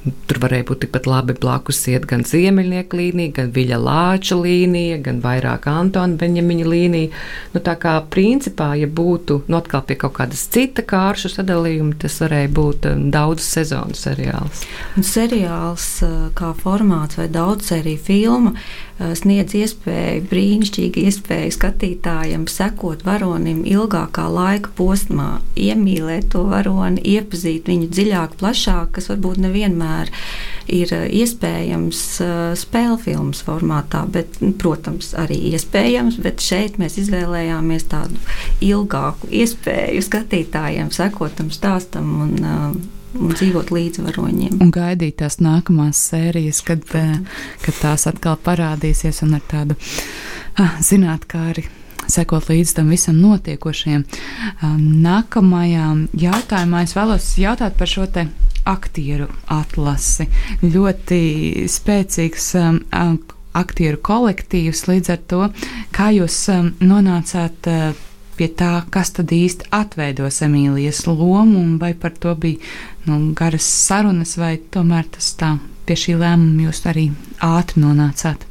Tur 0.00 0.38
varēja 0.40 0.64
būt 0.70 0.80
tikpat 0.86 1.04
labi 1.10 1.34
blakus 1.36 1.82
iet 1.92 2.06
gan 2.08 2.22
ziemeļnieku 2.24 2.96
līnija, 2.96 3.34
gan 3.36 3.50
viļa 3.52 3.78
lāča 3.84 4.38
līnija, 4.40 4.96
gan 5.04 5.18
vairāk 5.20 5.66
Antona 5.68 6.16
Benjamiņa 6.20 6.68
līnija. 6.72 7.10
Nu, 7.52 7.60
tā 7.66 7.74
kā 7.82 7.98
principā, 8.14 8.70
ja 8.80 8.88
būtu 8.88 9.42
nu, 9.44 9.58
atkal 9.60 9.84
pie 9.84 9.98
kaut 10.00 10.16
kādas 10.16 10.46
cita 10.54 10.86
kāršu 10.88 11.34
sadalījuma, 11.34 11.98
tas 12.00 12.16
varēja 12.24 12.52
būt 12.56 12.88
um, 12.88 13.02
daudz 13.12 13.44
sezonu 13.44 13.98
seriāls. 13.98 14.64
Un 14.96 15.04
seriāls 15.04 15.90
uh, 16.06 16.30
kā 16.38 16.54
formāts 16.56 17.20
vai 17.20 17.28
daudz 17.28 17.68
sēriju 17.68 18.04
filma 18.08 18.54
sniedz 19.16 19.54
iespēju, 19.56 20.24
brīnišķīgi 20.30 21.04
iespēju 21.08 21.54
skatītājiem 21.56 22.46
sekot 22.50 23.04
varonim 23.06 23.62
ilgākā 23.68 24.26
laika 24.28 24.72
posmā, 24.76 25.40
iemīlēt 25.56 26.30
to 26.34 26.44
varoni, 26.50 27.02
iepazīt 27.16 27.70
viņu 27.70 27.90
dziļāk, 27.94 28.36
plašāk, 28.40 28.92
kas 28.98 29.10
varbūt 29.12 29.40
nevienmēr 29.46 30.12
ir 30.70 30.92
eh, 30.94 31.06
iespējams 31.20 32.02
eh, 32.24 32.36
spēļu 32.58 32.98
filmas 33.04 33.42
formātā, 33.46 34.04
bet, 34.12 34.40
nu, 34.44 34.52
protams, 34.60 35.12
arī 35.18 35.38
iespējams, 35.54 36.20
bet 36.24 36.44
šeit 36.44 36.78
mēs 36.80 36.98
izvēlējāmies 37.02 37.88
tādu 37.90 38.20
ilgāku 38.64 39.30
iespēju 39.42 40.04
skatītājiem 40.06 40.92
sekot 40.94 41.36
tam 41.40 41.52
stāstam 41.54 42.16
un, 42.26 42.34
eh, 42.40 42.99
un 43.18 43.34
dzīvot 43.34 43.72
līdz 43.74 44.04
varoņiem. 44.06 44.60
Un 44.62 44.72
gaidīt 44.74 45.18
tās 45.22 45.40
nākamās 45.42 46.00
sērijas, 46.10 46.62
kad, 46.66 46.84
kad 46.86 47.80
tās 47.80 48.06
atkal 48.10 48.38
parādīsies 48.44 49.22
un 49.26 49.36
ar 49.38 49.44
tādu 49.50 49.76
ah, 50.60 50.78
zināt, 50.84 51.26
kā 51.30 51.50
arī 51.52 51.66
sekot 52.10 52.48
līdz 52.50 52.74
tam 52.78 52.90
visam 52.90 53.18
notiekošajam. 53.22 54.04
Nākamajā 55.06 55.88
jautājumā 56.24 56.84
es 56.86 56.94
vēlos 56.96 57.32
jautāt 57.38 57.76
par 57.78 57.90
šo 57.90 58.06
te 58.10 58.26
aktieru 58.68 59.28
atlasi. 59.50 60.26
Ļoti 60.62 61.20
spēcīgs 61.70 62.52
aktieru 63.56 63.98
kolektīvs, 64.06 64.84
līdz 64.90 65.12
ar 65.14 65.24
to, 65.30 65.46
kā 65.94 66.10
jūs 66.14 66.44
nonācāt 66.82 67.70
uh, 67.70 68.06
pie 68.40 68.48
tā, 68.56 68.78
kas 68.88 69.12
tad 69.16 69.32
īsti 69.36 69.68
atveidos 69.76 70.40
Emīlijas 70.46 71.02
lomu, 71.10 71.60
un 71.60 71.74
vai 71.80 71.92
par 71.92 72.14
to 72.16 72.32
bija 72.40 72.56
nu, 73.08 73.32
garas 73.36 73.66
sarunas, 73.66 74.36
vai 74.40 74.56
tomēr 74.72 75.08
tas 75.16 75.32
tā 75.40 75.54
pie 75.88 75.96
šī 75.98 76.16
lēmuma 76.20 76.68
jūs 76.68 76.84
arī 76.90 77.10
ātri 77.42 77.82
nonācāt. 77.82 78.46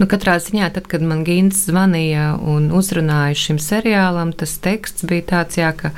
Nu, 0.00 0.06
katrā 0.08 0.38
ziņā, 0.40 0.70
tad, 0.72 0.86
kad 0.88 1.04
man 1.04 1.26
Gins 1.26 1.66
zvanīja 1.68 2.32
un 2.48 2.70
uzrunāja 2.72 3.36
šim 3.36 3.58
seriālam, 3.60 4.32
tas 4.32 4.56
teksts 4.64 5.04
bija 5.04 5.26
tāds, 5.34 5.58
jā, 5.60 5.74
ka 5.76 5.92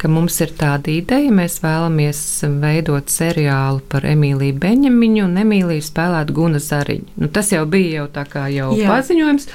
ka 0.00 0.08
mums 0.12 0.36
ir 0.44 0.52
tāda 0.58 0.90
ideja, 0.92 1.32
mēs 1.34 1.58
vēlamies 1.62 2.20
veidot 2.60 3.12
seriālu 3.12 3.82
par 3.90 4.06
Emīliju 4.08 4.58
Beņemiņu 4.62 5.24
un 5.24 5.40
Emīliju 5.42 5.84
spēlēt 5.84 6.32
Guna 6.36 6.60
Zariņu. 6.62 7.16
Nu, 7.22 7.30
tas 7.32 7.52
jau 7.54 7.64
bija 7.70 8.02
jau 8.02 8.06
tā 8.18 8.26
kā 8.30 8.46
jau 8.52 8.72
Jā. 8.76 8.90
paziņojums, 8.92 9.48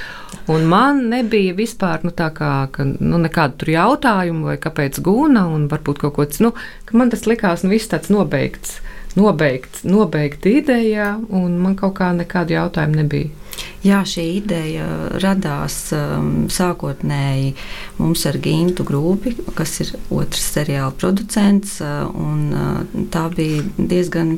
un 0.53 0.65
man 0.71 1.03
nebija 1.13 1.55
vispār 1.57 2.05
nu, 2.07 2.13
tā 2.15 2.31
kā, 2.35 2.53
ka, 2.73 2.87
nu, 2.87 3.21
nekādu 3.21 3.61
tur 3.61 3.73
jautājumu 3.75 4.51
vai 4.51 4.57
kāpēc 4.61 5.01
Guna 5.05 5.45
un 5.53 5.67
varbūt 5.71 6.01
kaut 6.05 6.17
ko 6.17 6.27
citu, 6.29 6.49
nu, 6.49 6.55
ka 6.89 6.97
man 6.97 7.13
tas 7.13 7.27
likās 7.29 7.65
nu, 7.65 7.73
viss 7.75 7.91
tāds 7.91 8.13
nobeigts 8.13 8.79
nobeigt, 9.15 9.83
nobeigta 9.83 10.49
ideja, 10.49 11.13
un 11.29 11.57
man 11.61 11.77
kaut 11.79 11.97
kā 11.99 12.11
nekādu 12.15 12.55
jautājumu 12.57 13.01
nebija. 13.03 13.37
Jā, 13.83 14.01
šī 14.07 14.23
ideja 14.37 14.85
radās 15.21 15.75
um, 15.97 16.47
sākotnēji 16.53 17.55
mums 17.99 18.23
ar 18.29 18.37
Gintu 18.41 18.85
Grūpi, 18.87 19.33
kas 19.57 19.79
ir 19.83 19.93
otrs 20.13 20.45
seriāla 20.55 20.93
producents. 20.97 21.79
Uh, 21.83 22.07
uh, 22.55 22.83
tā 23.13 23.27
bija 23.35 23.65
diezgan. 23.77 24.37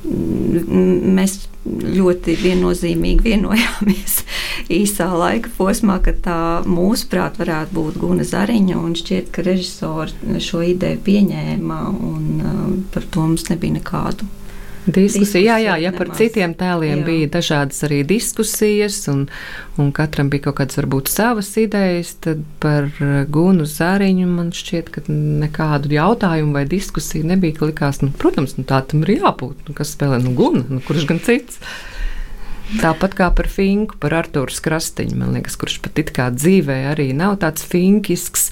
Mēs 0.00 1.36
ļoti 1.60 2.34
viennozīmīgi 2.40 3.26
vienojāmies 3.26 4.16
īsā 4.80 5.10
laika 5.12 5.52
posmā, 5.58 5.98
ka 6.04 6.14
tā 6.24 6.40
mūsuprāt 6.66 7.38
varētu 7.40 7.76
būt 7.76 8.00
Guna 8.00 8.26
Zariņa. 8.26 8.80
Šķiet, 9.00 9.30
ka 9.34 9.44
režisori 9.46 10.40
šo 10.42 10.64
ideju 10.72 11.02
pieņēma 11.06 11.80
un 11.92 12.26
uh, 12.40 12.60
par 12.94 13.06
to 13.12 13.26
mums 13.28 13.48
nebija 13.52 13.76
nekādu 13.78 14.28
Diskusija, 14.86 15.58
jā, 15.58 15.58
jā, 15.60 15.74
ja 15.82 15.90
par 15.92 16.08
citiem 16.16 16.54
tēliem 16.56 17.02
jā. 17.02 17.04
bija 17.04 17.30
dažādas 17.36 17.82
arī 17.84 18.00
diskusijas, 18.08 19.02
un, 19.12 19.26
un 19.76 19.90
katram 19.96 20.30
bija 20.32 20.46
kaut 20.46 20.56
kādas 20.62 20.78
varbūt 20.80 21.10
savas 21.12 21.50
idejas, 21.60 22.14
tad 22.24 22.40
par 22.62 22.88
Gunu 23.28 23.68
Zāriņu 23.68 24.28
man 24.30 24.54
šķiet, 24.56 24.88
ka 24.94 25.04
nekādu 25.10 25.92
jautājumu 25.92 26.56
vai 26.56 26.64
diskusiju 26.70 27.28
nebija, 27.28 27.58
ka 27.58 27.68
likās, 27.68 28.00
nu, 28.00 28.08
protams, 28.16 28.56
nu, 28.56 28.64
tā 28.68 28.80
tam 28.88 29.04
ir 29.04 29.18
jābūt, 29.18 29.68
nu, 29.68 29.76
kas 29.76 29.92
spēlē, 29.96 30.22
nu, 30.24 30.32
Guna, 30.38 30.64
nu, 30.70 30.80
kurš 30.86 31.04
gan 31.10 31.20
cits. 31.28 31.60
Tāpat 32.70 33.16
kā 33.18 33.26
par 33.34 33.48
Finku, 33.50 33.96
par 33.98 34.14
Arthuru 34.14 34.54
Krastiņu, 34.62 35.16
man 35.18 35.34
liekas, 35.34 35.56
kurš 35.58 35.80
pat 35.82 35.98
it 35.98 36.12
kā 36.14 36.28
dzīvē 36.30 36.84
arī 36.92 37.08
nav 37.18 37.34
tāds 37.42 37.66
finkisks, 37.66 38.48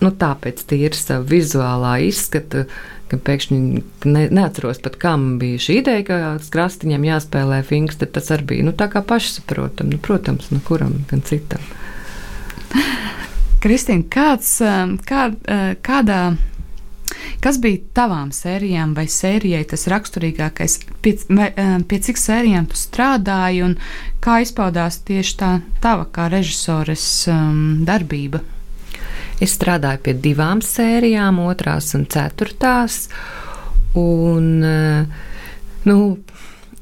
nu 0.00 0.12
tāpēc 0.14 0.62
tīri 0.70 0.94
savu 0.94 1.26
vizuālā 1.32 1.96
izskatu, 2.06 2.68
ka 3.10 3.18
pēkšņi 3.26 3.58
ne, 4.06 4.24
neatceros 4.30 4.80
pat, 4.84 4.96
kam 5.02 5.32
bija 5.40 5.60
šī 5.62 5.80
ideja, 5.82 6.04
ka 6.06 6.20
Krastiņam 6.54 7.06
jāspēlē 7.08 7.62
Finks, 7.66 7.98
tad 8.00 8.14
tas 8.16 8.30
arī 8.34 8.48
bija, 8.54 8.68
nu 8.68 8.74
tā 8.76 8.90
kā 8.92 9.02
pašsaprotam, 9.06 9.90
nu 9.92 9.98
protams, 10.02 10.50
nu 10.54 10.62
kuram 10.66 11.00
gan 11.10 11.24
citam. 11.26 11.64
Kristīna, 13.60 14.06
kāds, 14.08 14.54
kā, 15.08 15.26
kādā 15.84 16.22
Kas 17.40 17.56
bija 17.60 17.80
tavām 17.96 18.30
sērijām 18.36 18.92
vai 18.96 19.06
sērijai 19.10 19.62
tas 19.72 19.86
raksturīgākais? 19.90 20.76
Pie, 21.04 21.14
vai, 21.32 21.48
pie 21.88 21.98
cik 22.04 22.20
sērijām 22.20 22.68
tu 22.70 22.78
strādāji 22.78 23.64
un 23.64 23.76
kā 24.24 24.40
izpaudās 24.44 25.00
tieši 25.08 25.36
tā 25.40 25.50
tava 25.82 26.06
kā 26.12 26.28
režisores 26.32 27.04
um, 27.32 27.80
darbība? 27.88 28.42
Es 29.40 29.56
strādāju 29.56 30.04
pie 30.04 30.16
divām 30.20 30.60
sērijām, 30.64 31.40
otrās 31.46 31.94
un 31.96 32.06
ceturtās. 32.10 33.06
Un, 33.98 34.60
nu, 35.88 35.96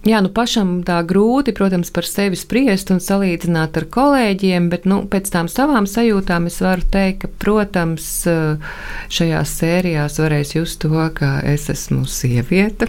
Jā, 0.06 0.20
nu 0.22 0.30
pašam 0.30 0.76
tā 0.86 1.00
grūti, 1.04 1.52
protams, 1.52 1.90
par 1.92 2.06
sevi 2.06 2.38
spriest 2.38 2.92
un 2.94 3.00
salīdzināt 3.02 3.76
ar 3.80 3.86
kolēģiem, 3.92 4.68
bet 4.70 4.86
nu, 4.88 5.02
pēc 5.10 5.26
tām 5.34 5.50
savām 5.50 5.88
sajūtām 5.90 6.46
es 6.48 6.60
varu 6.62 6.86
teikt, 6.94 7.24
ka, 7.24 7.30
protams, 7.42 8.06
šajās 9.12 9.56
sērijās 9.58 10.20
varēs 10.22 10.54
just 10.54 10.80
to, 10.84 10.94
ka 11.18 11.40
es 11.42 11.66
esmu 11.74 12.06
sieviete. 12.08 12.88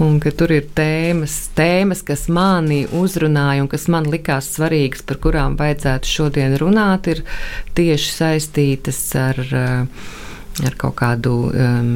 Un 0.00 0.16
ka 0.22 0.30
tur 0.32 0.54
ir 0.54 0.64
tēmas, 0.72 1.34
tēmas, 1.56 2.00
kas 2.06 2.24
mani 2.32 2.86
uzrunāja 2.96 3.60
un 3.64 3.68
kas 3.68 3.84
man 3.92 4.08
likās 4.08 4.48
svarīgas, 4.54 5.04
par 5.04 5.20
kurām 5.20 5.58
vajadzētu 5.60 6.08
šodien 6.08 6.56
runāt, 6.60 7.10
ir 7.12 7.20
tieši 7.76 8.14
saistītas 8.16 9.02
ar, 9.20 9.42
ar 10.64 10.78
kaut 10.80 10.96
kādu 11.02 11.34
um, 11.52 11.92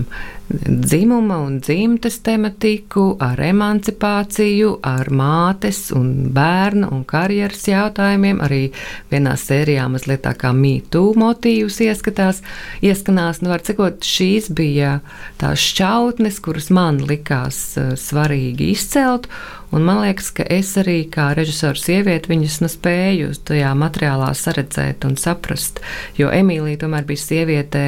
dzimuma 0.49 1.37
un 1.43 1.59
dzimtes 1.61 2.21
tematiku, 2.23 3.17
ar 3.23 3.41
emancipāciju, 3.43 4.77
ar 4.87 5.11
mātes 5.11 5.89
un 5.97 6.31
bērnu 6.35 6.91
un 6.95 7.03
karjeras 7.09 7.67
jautājumiem. 7.67 8.39
Arī 8.45 8.61
vienā 9.11 9.35
sērijā 9.41 9.89
mazliet 9.91 10.23
tā 10.27 10.37
kā 10.39 10.53
mītū 10.55 11.03
motīvus 11.19 11.81
ieskatās, 11.89 12.43
ieskanās. 12.87 13.43
Nu, 13.43 13.51
var 13.55 13.65
cikot, 13.67 14.07
šīs 14.07 14.51
bija 14.55 15.01
tās 15.41 15.63
šķautnes, 15.73 16.39
kuras 16.45 16.71
man 16.71 17.03
likās 17.03 17.61
uh, 17.81 17.95
svarīgi 17.99 18.71
izcelt. 18.77 19.27
Un 19.75 19.83
man 19.83 20.05
liekas, 20.05 20.31
ka 20.31 20.47
es 20.47 20.71
arī 20.79 21.01
kā 21.11 21.33
režisors 21.35 21.83
sieviete 21.89 22.31
viņas 22.31 22.61
nu 22.63 22.71
spēju 22.71 23.33
tajā 23.49 23.73
materiālā 23.75 24.31
saredzēt 24.39 25.05
un 25.09 25.19
saprast, 25.19 25.83
jo 26.17 26.31
Emīlija 26.31 26.85
tomēr 26.85 27.09
bija 27.09 27.25
sieviete 27.25 27.83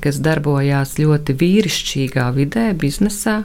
kas 0.00 0.20
darbojās 0.24 0.96
ļoti 1.00 1.36
vīrišķīgā 1.40 2.30
vidē, 2.36 2.70
biznesā. 2.78 3.42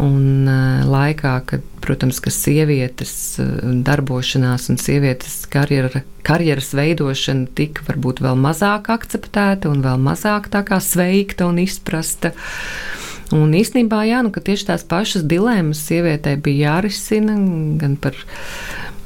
Un 0.00 0.48
uh, 0.48 0.86
laikā, 0.88 1.34
kad, 1.44 1.64
protams, 1.84 2.22
ka 2.24 2.32
sievietes 2.32 3.12
uh, 3.42 3.50
darbošanās 3.84 4.70
un 4.72 4.78
sievietes 4.80 5.42
karjera, 5.52 6.00
karjeras 6.24 6.70
veidošana 6.78 7.50
tika 7.58 7.84
varbūt 7.88 8.22
vēl 8.24 8.38
mazāk 8.40 8.88
akceptēta 8.94 9.68
un 9.68 9.84
vēl 9.84 10.00
mazāk 10.00 10.48
tā 10.54 10.64
kā 10.64 10.80
sveikta 10.80 11.50
un 11.50 11.60
izprasta. 11.60 12.32
Un 13.36 13.52
īstenībā, 13.54 14.02
jā, 14.08 14.20
nu, 14.26 14.32
tieši 14.34 14.70
tās 14.72 14.86
pašas 14.90 15.22
dilemmas 15.30 15.82
sievietei 15.86 16.34
bija 16.40 16.74
jārisina 16.74 17.36
gan 17.78 17.94
par 18.00 18.16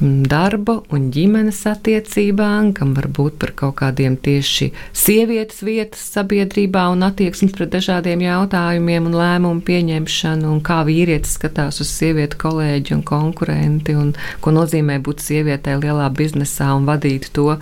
darba 0.01 0.81
un 0.93 1.07
ģimenes 1.15 1.61
attiecībām, 1.71 2.73
kam 2.77 2.95
var 2.97 3.07
būt 3.15 3.37
par 3.41 3.53
kaut 3.57 3.77
kādiem 3.79 4.17
tieši 4.21 4.71
sievietes 4.97 5.63
vietas 5.65 6.03
sabiedrībā 6.17 6.87
un 6.93 7.05
attieksmes 7.07 7.55
pret 7.55 7.71
dažādiem 7.77 8.25
jautājumiem 8.25 9.07
un 9.11 9.19
lēmumu 9.21 9.63
pieņemšanu, 9.67 10.51
un 10.51 10.65
kā 10.67 10.81
vīrietis 10.89 11.37
skatās 11.39 11.81
uz 11.85 11.93
sievieti 11.93 12.41
kolēģi 12.41 12.99
un 12.99 13.05
konkurenti, 13.07 13.95
un 13.95 14.13
ko 14.45 14.57
nozīmē 14.57 14.99
būt 15.05 15.23
sievietei 15.25 15.79
lielā 15.79 16.11
biznesā 16.17 16.73
un 16.75 16.91
vadīt 16.91 17.31
to. 17.37 17.55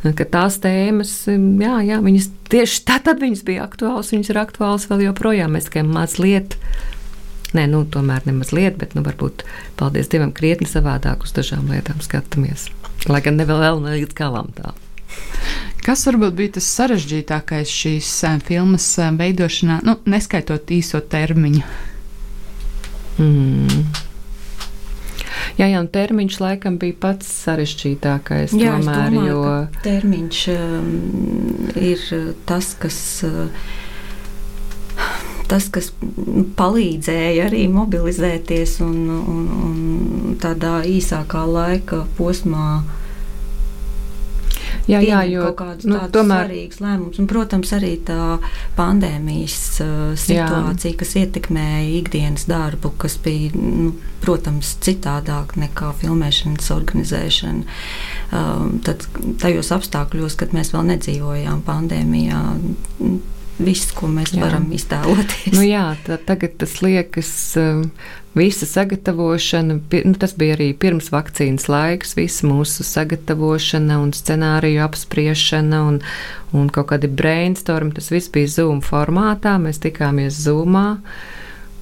Ka 0.00 0.24
tās 0.24 0.56
tēmas, 0.62 1.12
jā, 1.28 1.74
jā, 1.84 1.98
viņas 2.00 2.30
tieši 2.48 2.84
tad, 2.88 3.04
tad 3.08 3.20
viņas 3.20 3.42
bija 3.44 3.66
aktuālas, 3.66 4.14
viņas 4.14 4.32
ir 4.32 4.40
aktuālas 4.40 4.86
vēl 4.88 5.04
joprojām. 5.10 5.52
Mēs 5.56 5.68
tikai 5.68 5.84
mazliet 5.84 6.56
Nē, 7.50 7.64
nu, 7.66 7.82
tomēr 7.82 8.22
ne 8.28 8.34
mazliet, 8.36 8.76
bet 8.78 8.92
nu, 8.94 9.02
varbūt, 9.02 9.42
paldies 9.78 10.10
Dievam, 10.10 10.30
krietni 10.34 10.68
savādāk 10.70 11.24
uz 11.26 11.32
dažām 11.34 11.66
lietām 11.72 11.98
skatāmies. 12.04 12.68
Lai 13.10 13.18
gan 13.24 13.40
ne 13.40 13.46
vēl 13.48 13.80
ne 13.82 13.96
līdz 13.96 14.14
galam 14.14 14.52
tā. 14.54 14.70
Kas 15.82 16.04
varbūt 16.06 16.36
bija 16.38 16.54
tas 16.58 16.68
sarežģītākais 16.76 17.72
šīs 17.74 18.10
eh, 18.28 18.36
filmas 18.46 18.86
eh, 19.00 19.10
veidošanā, 19.18 19.80
nu, 19.88 19.96
neskaitot 20.12 20.70
īso 20.76 21.00
termiņu? 21.02 21.64
Mm. 23.18 23.82
Jā, 25.58 25.68
jā, 25.68 25.78
un 25.80 25.90
termiņš 25.92 26.40
laikam 26.42 26.78
bija 26.80 26.96
pats 27.00 27.28
sarežģītākais. 27.44 28.56
Jā, 28.58 28.78
tomēr, 28.78 29.14
domāju, 29.14 29.36
jo 29.36 29.82
termiņš 29.84 30.42
um, 30.56 30.90
ir 31.78 32.08
tas, 32.48 32.74
kas. 32.80 32.98
Uh, 33.28 33.70
tas, 35.50 35.66
kas 35.74 35.90
palīdzēja 36.58 37.48
arī 37.48 37.64
mobilizēties 37.72 38.76
un, 38.84 38.98
un, 39.18 39.40
un 39.66 40.36
tādā 40.42 40.80
īsākā 40.86 41.42
laika 41.48 42.04
posmā. 42.18 42.82
Jā, 44.90 45.00
jā, 45.04 45.20
jo 45.30 45.50
nu, 45.88 45.98
tomēr 46.12 46.48
svarīgs 46.48 46.80
lēmums, 46.82 47.20
un, 47.22 47.28
protams, 47.30 47.72
arī 47.76 47.92
tā 48.06 48.38
pandēmijas 48.78 49.58
uh, 49.84 49.96
situācija, 50.18 50.92
jā. 50.92 50.98
kas 51.02 51.16
ietekmēja 51.20 51.82
ikdienas 52.00 52.46
darbu, 52.50 52.92
kas 53.00 53.18
bija, 53.22 53.52
nu, 53.56 53.92
protams, 54.24 54.74
citādāk 54.84 55.56
nekā 55.60 55.92
filmēšanas 56.02 56.70
organizēšana. 56.74 57.78
Um, 58.30 58.78
tad 58.86 59.06
tajos 59.42 59.72
apstākļos, 59.74 60.38
kad 60.40 60.54
mēs 60.56 60.74
vēl 60.74 60.88
nedzīvojām 60.94 61.62
pandēmijā, 61.66 62.44
viss, 63.64 63.92
ko 63.96 64.08
mēs 64.10 64.34
jā. 64.34 64.42
varam 64.44 64.68
iztēloties. 64.74 65.54
Nu 65.56 65.64
jā, 65.66 65.92
tā, 66.06 66.18
tagad 66.26 66.56
tas 66.60 66.76
liekas, 66.84 67.30
um, 67.60 67.84
visa 68.34 68.66
sagatavošana, 68.68 69.78
nu, 69.80 70.14
tas 70.20 70.34
bija 70.38 70.56
arī 70.58 70.70
pirms 70.78 71.10
vakcīnas 71.14 71.66
laiks, 71.70 72.14
visa 72.18 72.48
mūsu 72.48 72.86
sagatavošana 72.86 73.98
un 74.02 74.14
scenāriju 74.16 74.84
apspriešana 74.86 75.82
un, 75.88 76.00
un 76.56 76.70
kaut 76.72 76.92
kādi 76.92 77.10
brainstorm, 77.10 77.92
tas 77.96 78.10
viss 78.14 78.32
bija 78.32 78.50
Zoom 78.60 78.82
formātā, 78.86 79.56
mēs 79.62 79.82
tikāmies 79.82 80.40
Zoomā. 80.46 80.88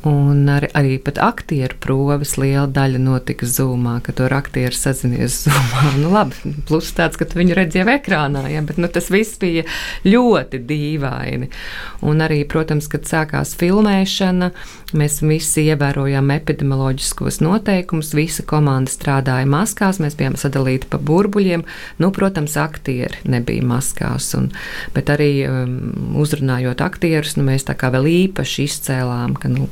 Un 0.07 0.47
arī, 0.47 0.69
arī 0.79 0.99
aktieru 1.03 1.75
proves 1.83 2.37
liela 2.39 2.69
daļa 2.71 3.01
notika 3.03 3.47
zūmā, 3.51 3.97
kad 4.07 4.21
tur 4.21 4.31
aktieri 4.37 4.77
sazinies 4.77 5.41
zūmā. 5.49 5.95
Nu, 5.99 6.13
labi, 6.13 6.53
plus 6.69 6.93
tāds, 6.95 7.19
ka 7.19 7.27
viņu 7.27 7.57
redzēja 7.59 7.97
ekrānā, 7.97 8.45
ja, 8.53 8.63
bet 8.63 8.79
nu, 8.79 8.87
tas 8.87 9.11
viss 9.11 9.41
bija 9.43 9.65
ļoti 10.07 10.61
dīvaini. 10.69 11.49
Un 12.07 12.23
arī, 12.23 12.45
protams, 12.47 12.87
kad 12.93 13.09
sākās 13.11 13.57
filmēšana, 13.59 14.53
mēs 14.99 15.19
visi 15.25 15.67
ievērojām 15.73 16.31
epidemioloģiskos 16.37 17.41
noteikumus, 17.43 18.13
visa 18.15 18.47
komanda 18.47 18.95
strādāja 18.95 19.51
maskās, 19.51 19.99
mēs 19.99 20.15
bijām 20.21 20.39
sadalīti 20.39 20.93
pa 20.93 21.03
burbuļiem. 21.03 21.67
Nu, 21.99 22.13
protams, 22.15 22.55
aktieri 22.61 23.19
nebija 23.27 23.67
maskās, 23.67 24.31
un, 24.39 24.53
bet 24.95 25.11
arī 25.11 25.33
um, 25.51 25.77
uzrunājot 26.23 26.87
aktierus, 26.87 27.35
nu, 27.35 27.49
mēs 27.51 27.67
tā 27.67 27.75
kā 27.75 27.91
vēl 27.99 28.07
īpaši 28.15 28.71
izcēlām, 28.71 29.35
ka, 29.43 29.51
nu, 29.51 29.67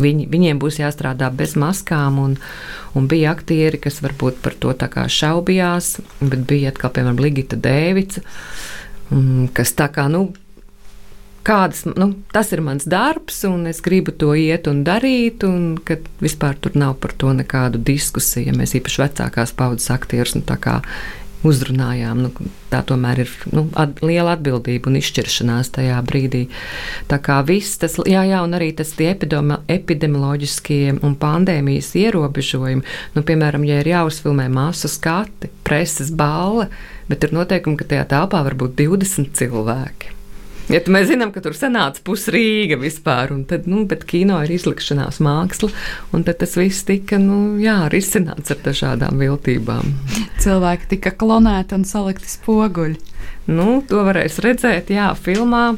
Viņi, 0.00 0.26
viņiem 0.32 0.60
būs 0.62 0.78
jāstrādā 0.80 1.28
bez 1.36 1.52
maskām, 1.60 2.16
un, 2.22 2.36
un 2.96 3.08
bija 3.10 3.34
aktieri, 3.36 3.80
kas 3.82 4.00
varbūt 4.04 4.40
par 4.44 4.56
to 4.56 4.72
šaubījās, 4.72 5.98
bet 6.20 6.46
bija 6.48 6.72
atkal, 6.72 6.94
piemēram, 6.96 7.20
Ligita 7.20 7.58
Dēvica, 7.60 8.24
kas 9.52 9.74
tā 9.76 9.90
kā, 9.92 10.06
nu, 10.08 10.30
kādas, 11.46 11.84
nu, 11.84 12.12
tas 12.32 12.52
ir 12.54 12.62
mans 12.64 12.86
darbs, 12.88 13.42
un 13.48 13.66
es 13.70 13.82
gribu 13.84 14.14
to 14.14 14.32
iet 14.38 14.68
un 14.70 14.82
darīt, 14.86 15.44
un 15.46 15.76
ka 15.84 15.98
vispār 16.22 16.56
tur 16.62 16.76
nav 16.78 16.96
par 17.02 17.14
to 17.18 17.34
nekādu 17.36 17.82
diskusiju. 17.82 18.54
Mēs 18.58 18.76
īpaši 18.78 19.02
vecākās 19.04 19.54
paudzes 19.58 19.90
aktierus 19.94 20.36
nu, 20.38 20.44
uzrunājām. 21.46 22.22
Nu, 22.26 22.50
tā 22.72 22.82
tomēr 22.86 23.24
ir 23.24 23.32
nu, 23.54 23.66
at, 23.78 24.00
liela 24.04 24.36
atbildība 24.36 24.90
un 24.90 24.98
izšķiršanās 25.00 25.72
tajā 25.76 25.98
brīdī. 26.06 26.44
Tā 27.10 27.18
kā 27.22 27.40
viss 27.46 27.80
tas, 27.82 27.98
jā, 28.08 28.24
jā, 28.28 28.40
un 28.44 28.56
arī 28.58 28.72
tas 28.78 28.94
epidemi, 29.02 29.58
epidemioloģiskie 29.72 30.98
un 31.02 31.18
pandēmijas 31.20 31.92
ierobežojumi, 31.98 32.86
nu, 33.16 33.26
piemēram, 33.26 33.66
ja 33.68 33.82
ir 33.82 33.92
jāuzfilmē 33.92 34.48
masu 34.52 34.90
skati, 34.90 35.50
preses 35.66 36.12
balva, 36.14 36.70
bet 37.10 37.26
ir 37.26 37.36
noteikumi, 37.36 37.78
ka 37.80 37.90
tajā 37.92 38.08
telpā 38.16 38.42
var 38.46 38.58
būt 38.58 38.78
20 38.80 39.32
cilvēki. 39.38 40.21
Ja 40.72 40.80
mēs 40.88 41.10
zinām, 41.10 41.34
ka 41.34 41.42
tur 41.44 41.52
sanāca 41.52 42.00
pusrīga 42.06 42.78
vispār, 42.80 43.34
tad, 43.48 43.66
nu, 43.68 43.82
bet 43.88 44.06
kino 44.08 44.38
ir 44.40 44.54
izlikšanās 44.54 45.18
māksla, 45.20 45.68
un 46.16 46.24
tas 46.24 46.56
viss 46.56 46.86
tika, 46.88 47.18
nu, 47.20 47.58
jā, 47.60 47.90
risināts 47.92 48.54
ar 48.54 48.62
dažādām 48.64 49.20
viltībām. 49.20 49.92
Cilvēki 50.40 50.94
tika 50.94 51.12
klonēti 51.20 51.76
un 51.76 51.84
salikti 51.88 52.32
spoguļi. 52.32 53.11
Nu, 53.50 53.80
to 53.82 54.04
varēs 54.06 54.36
redzēt, 54.38 54.92
jā, 54.94 55.08
filmā, 55.18 55.72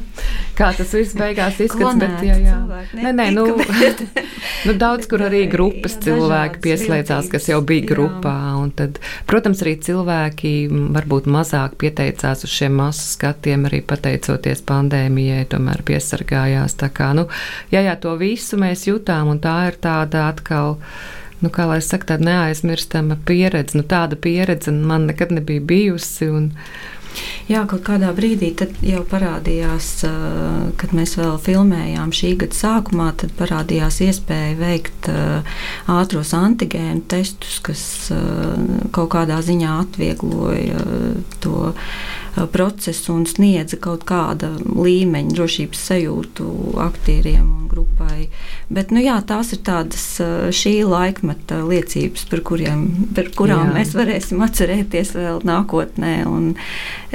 kā 0.53 0.67
tas 0.77 0.91
viss 0.93 1.15
beigās 1.17 1.57
izskatās. 1.63 1.97
Bet, 1.97 2.21
jā, 2.21 2.35
jā. 2.37 2.59
Nē, 2.93 3.13
nē, 3.17 3.25
nu, 3.33 3.45
nu, 4.67 4.75
daudz 4.77 5.09
kur 5.09 5.23
arī 5.25 5.47
grupas 5.49 5.97
cilvēki 6.03 6.61
pieslēdzās, 6.61 7.31
kas 7.33 7.49
jau 7.49 7.63
bija 7.65 7.87
grupā. 7.89 8.35
Tad, 8.77 9.01
protams, 9.25 9.65
arī 9.65 9.75
cilvēki 9.81 10.53
varbūt 10.93 11.31
mazāk 11.31 11.73
pieteicās 11.81 12.45
uz 12.45 12.53
šiem 12.53 12.77
masu 12.77 13.09
skatiem, 13.15 13.65
arī 13.65 13.81
pateicoties 13.81 14.61
pandēmijai, 14.69 15.49
tomēr 15.49 15.81
piesargājās. 15.89 16.77
Tā 16.77 16.93
kā, 16.93 17.15
nu, 17.17 17.25
jā, 17.73 17.81
jā, 17.89 17.97
to 17.97 18.13
visu 18.21 18.61
mēs 18.61 18.85
jutām, 18.91 19.33
un 19.33 19.41
tā 19.41 19.57
ir 19.71 19.81
tāda 19.81 20.29
atkal 20.29 20.75
nu, 21.41 21.49
kā 21.53 21.65
lai 21.69 21.81
saka, 21.83 22.13
tāda 22.13 22.29
neaizmirstama 22.29 23.17
pieredze. 23.25 23.77
Nu, 23.77 23.85
tāda 23.89 24.17
pieredze 24.17 24.73
man 24.73 25.09
nekad 25.09 25.33
nebija 25.35 25.65
bijusi. 25.65 26.29
Un, 26.29 26.51
Jā, 27.49 27.63
kaut 27.69 27.83
kādā 27.87 28.09
brīdī 28.17 28.51
jau 28.85 29.03
parādījās, 29.09 29.89
kad 30.79 30.95
mēs 30.97 31.15
vēl 31.19 31.37
filmējām 31.45 32.13
šī 32.15 32.33
gada 32.41 32.57
sākumā, 32.57 33.11
tad 33.21 33.35
parādījās 33.39 34.01
iespēja 34.07 34.55
veikt 34.59 35.09
ātros 35.91 36.33
antigēnu 36.37 37.05
testus, 37.11 37.59
kas 37.65 37.85
kaut 38.95 39.11
kādā 39.13 39.41
ziņā 39.45 39.79
atviegloja 39.85 40.85
to 41.43 41.73
procesu 42.51 43.13
un 43.15 43.25
sniedza 43.29 43.77
kaut 43.81 44.03
kāda 44.07 44.51
līmeņa 44.61 45.35
drošības 45.35 45.83
sajūtu 45.89 46.47
aktieriem 46.83 47.45
un 47.45 47.65
grupai. 47.71 48.27
Bet, 48.69 48.91
nu, 48.95 49.01
jā, 49.03 49.17
tās 49.27 49.53
ir 49.55 49.61
tādas 49.65 50.05
šī 50.55 50.75
laikmeta 50.87 51.61
liecības, 51.65 52.25
par, 52.31 52.41
kuriem, 52.47 52.85
par 53.15 53.29
kurām 53.37 53.69
jā. 53.69 53.75
mēs 53.79 53.95
varēsim 53.97 54.43
atcerēties 54.45 55.15
vēl 55.17 55.43
nākotnē. 55.47 56.15
Un 56.29 56.53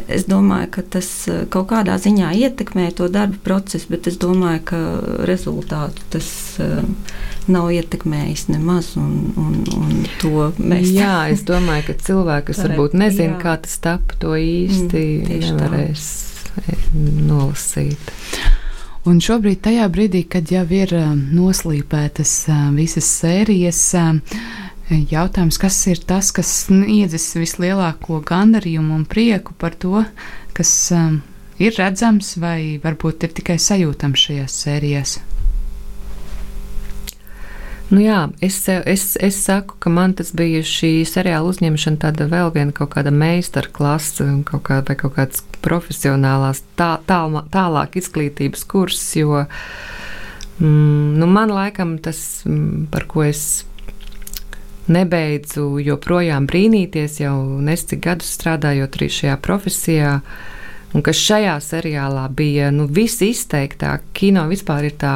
es 0.07 0.27
domāju, 0.31 0.71
ka 0.77 0.87
tas 0.99 1.11
kaut 1.53 1.71
kādā 1.73 1.99
ziņā 2.01 2.33
ietekmē 2.47 2.91
to 2.97 3.11
darba 3.13 3.41
procesu, 3.45 3.91
bet 3.93 4.09
es 4.11 4.21
domāju, 4.21 4.65
ka 4.73 4.85
rezultātu 5.29 6.07
tas 6.15 6.31
nav 7.51 7.71
ietekmējis 7.75 8.47
nemaz. 8.53 8.93
Un, 9.01 9.33
un, 9.41 9.61
un 9.67 10.61
mēs... 10.71 10.91
Jā, 10.95 11.31
es 11.33 11.43
domāju, 11.47 11.89
ka 11.89 11.97
cilvēki, 12.07 12.51
kas 12.51 12.63
varbūt 12.67 12.97
nezina, 13.01 13.35
jā. 13.35 13.41
kā 13.43 13.57
tas 13.65 13.79
tapa, 13.83 14.17
to 14.23 14.37
īsti 14.39 15.01
mm, 15.01 15.10
nevarēs 15.27 16.09
tā. 16.46 16.64
E, 16.73 16.79
nolasīt. 17.25 18.11
Un 19.09 19.20
šobrīd, 19.25 19.62
tajā 19.64 19.87
brīdī, 19.92 20.25
kad 20.29 20.51
jau 20.53 20.66
ir 20.77 20.92
e, 20.96 21.05
noslīpētas 21.16 22.35
e, 22.51 22.59
visas 22.77 23.09
sērijas, 23.20 23.83
jautājums, 24.90 25.61
kas 25.62 25.79
ir 25.92 26.03
tas, 26.03 26.33
kas 26.35 26.51
sniedzis 26.66 27.31
vislielāko 27.38 28.20
gandarījumu 28.27 28.96
un 28.99 29.07
prieku 29.09 29.55
par 29.55 29.79
to, 29.79 30.03
kas 30.57 30.73
ir 31.62 31.77
redzams 31.79 32.35
vai 32.42 32.81
varbūt 32.83 33.29
ir 33.29 33.37
tikai 33.38 33.61
sajūtams 33.62 34.27
šajās 34.27 34.62
sērijās? 34.64 35.20
Nu 37.90 37.98
jā, 37.98 38.29
es, 38.38 38.61
es, 38.68 39.16
es 39.18 39.38
saku, 39.42 39.74
ka 39.83 39.90
man 39.90 40.12
tas 40.14 40.31
bija 40.37 40.62
šī 40.62 41.03
seriāla 41.11 41.50
uzņemšana, 41.50 41.98
tāda 42.05 42.29
vēl 42.31 42.53
viena 42.55 42.74
kaut 42.74 42.92
kāda 42.94 43.11
meistarklase, 43.11 44.29
kaut 44.46 44.62
kā, 44.68 44.79
vai 44.87 44.94
kaut 44.98 45.16
kāds 45.16 45.42
profesionālās, 45.64 46.62
tā, 46.79 46.92
tā, 47.09 47.18
tālāk 47.50 47.98
izglītības 47.98 48.62
kurs, 48.70 49.03
jo 49.18 49.42
mm, 49.42 51.18
nu 51.18 51.26
man 51.26 51.50
laikam 51.50 51.96
tas, 51.98 52.44
mm, 52.46 52.87
par 52.94 53.09
ko 53.11 53.26
es 53.26 53.64
nebeidzu 54.90 55.81
joprojām 55.83 56.46
brīnīties, 56.50 57.20
jau 57.24 57.37
nescik 57.59 58.05
gadus 58.07 58.31
strādājot 58.38 59.00
arī 59.00 59.11
šajā 59.16 59.38
profesijā. 59.42 60.20
Un 60.94 61.05
kas 61.07 61.18
šajā 61.22 61.59
seriālā 61.62 62.29
bija 62.35 62.70
nu, 62.74 62.87
visizteiktāk, 62.90 64.07
kino 64.14 64.46
vispār 64.50 64.88
ir 64.88 64.96
tā 64.98 65.14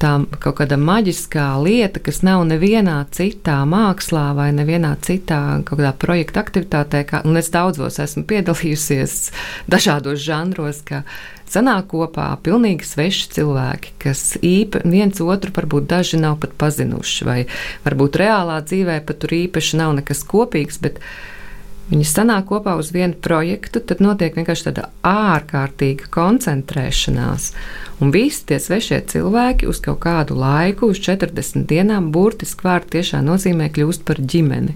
tā 0.00 0.12
kaut 0.42 0.58
kāda 0.60 0.78
maģiskā 0.80 1.46
lieta, 1.62 2.00
kas 2.02 2.22
nav 2.26 2.44
nevienā 2.48 2.98
citā 3.14 3.58
mākslā 3.68 4.30
vai 4.38 4.50
nevienā 4.56 4.94
citā 5.04 5.40
kaut 5.66 5.80
kādā 5.80 5.92
projekta 5.96 6.42
aktivitātē, 6.44 7.02
kā, 7.08 7.22
un 7.28 7.38
es 7.40 7.50
daudzos 7.54 8.00
esmu 8.02 8.26
piedalījusies 8.30 9.16
dažādos 9.72 10.20
žanros, 10.24 10.82
ka 10.86 11.02
sanāk 11.50 11.90
kopā 11.92 12.28
pilnīgi 12.44 12.86
sveši 12.86 13.30
cilvēki, 13.36 13.94
kas 14.02 14.24
īpa, 14.42 14.82
viens 14.88 15.20
otru 15.22 15.54
varbūt 15.56 15.88
daži 15.90 16.20
nav 16.22 16.40
pat 16.42 16.56
pazinuši, 16.58 17.26
vai 17.28 17.38
varbūt 17.86 18.20
reālā 18.22 18.60
dzīvē 18.66 19.00
pat 19.06 19.22
tur 19.22 19.36
īpaši 19.38 19.80
nav 19.82 19.96
nekas 20.00 20.24
kopīgs, 20.26 20.80
bet 20.82 21.00
Viņi 21.86 22.02
sanāk 22.02 22.48
kopā 22.48 22.72
uz 22.80 22.88
vienu 22.90 23.14
projektu, 23.22 23.78
tad 23.78 24.00
notiek 24.02 24.34
vienkārši 24.34 24.64
tāda 24.66 24.88
ārkārtīga 25.06 26.08
koncentrēšanās. 26.10 27.52
Un 28.02 28.10
visi 28.14 28.42
tie 28.48 28.58
svešie 28.58 28.98
cilvēki 29.12 29.68
uz 29.70 29.78
kaut 29.84 30.00
kādu 30.02 30.34
laiku, 30.34 30.90
uz 30.90 30.98
40 31.04 31.68
dienām, 31.70 32.10
burtiski 32.10 32.66
vārdu 32.66 32.96
tiešā 32.96 33.22
nozīmē 33.22 33.70
kļūst 33.70 34.02
par 34.08 34.18
ģimeni. 34.18 34.74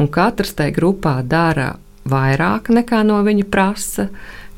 Un 0.00 0.08
katrs 0.08 0.56
tajā 0.56 0.72
grupā 0.78 1.18
dara 1.28 1.74
vairāk 2.08 2.72
nekā 2.72 3.02
no 3.04 3.20
viņa 3.26 3.44
prasa. 3.52 4.08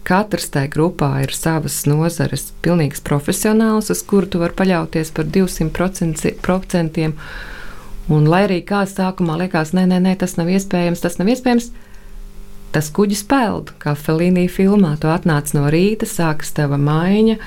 Katrs 0.06 0.52
tajā 0.54 0.70
grupā 0.70 1.10
ir 1.26 1.34
savas 1.34 1.80
nozares, 1.90 2.52
pilnīgs 2.62 3.02
profesionāls, 3.02 3.90
uz 3.90 4.06
kuru 4.06 4.30
tu 4.30 4.38
vari 4.42 4.54
paļauties 4.58 5.10
par 5.18 5.26
200%. 5.26 6.36
Un, 8.12 8.26
lai 8.28 8.44
arī 8.48 8.60
kāds 8.66 8.96
sākumā 8.98 9.38
liekas, 9.44 9.72
nē, 9.76 9.86
nē, 9.88 10.02
nē, 10.04 10.16
tas 10.20 10.36
nav 10.38 10.50
iespējams, 10.52 11.02
tas 11.04 11.18
nav 11.20 11.30
iespējams, 11.32 11.70
tas 12.74 12.88
kuģis 12.92 13.22
peld, 13.28 13.72
kā 13.82 13.94
Felīnija 13.98 14.50
filmā. 14.52 14.94
Tu 15.00 15.10
atnāc 15.12 15.52
no 15.56 15.68
rīta, 15.72 16.08
sākas 16.08 16.52
tava 16.56 16.78
maiņa, 16.80 17.38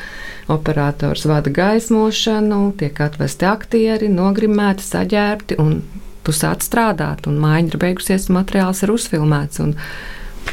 operators 0.54 1.26
vada 1.30 1.54
gaismošanu, 1.54 2.62
tiek 2.80 3.02
atvesti 3.06 3.50
aktieri, 3.50 4.10
nogrimēti, 4.14 4.86
saģērbti, 4.86 5.60
un 5.62 5.80
tu 6.26 6.34
sāc 6.34 6.66
strādāt, 6.66 7.30
un 7.30 7.42
maiņa 7.42 7.74
ir 7.74 7.82
beigusies, 7.82 8.30
materiāls 8.34 8.82
ir 8.86 8.94
uzfilmēts. 8.96 9.62
Un, 9.66 9.76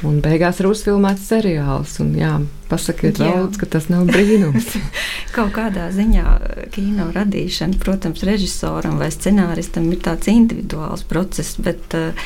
un 0.08 0.18
beigās 0.24 0.60
ir 0.60 0.68
uzfilmēts 0.72 1.28
seriāls. 1.32 1.98
Un, 2.04 2.12
jā, 2.20 2.36
Pasakiet, 2.72 3.18
daudz, 3.20 3.58
ka 3.60 3.66
tas 3.68 3.90
nav 3.92 4.06
brīnums. 4.08 4.70
Kaut 5.36 5.50
kādā 5.52 5.90
ziņā 5.92 6.24
kino 6.72 7.10
radīšana, 7.12 7.76
protams, 7.82 8.22
režisoram 8.24 8.96
vai 9.00 9.10
scenāristam 9.12 9.90
ir 9.92 10.00
tāds 10.00 10.30
individuāls 10.32 11.04
process, 11.08 11.58
bet 11.60 11.92
uh, 11.98 12.16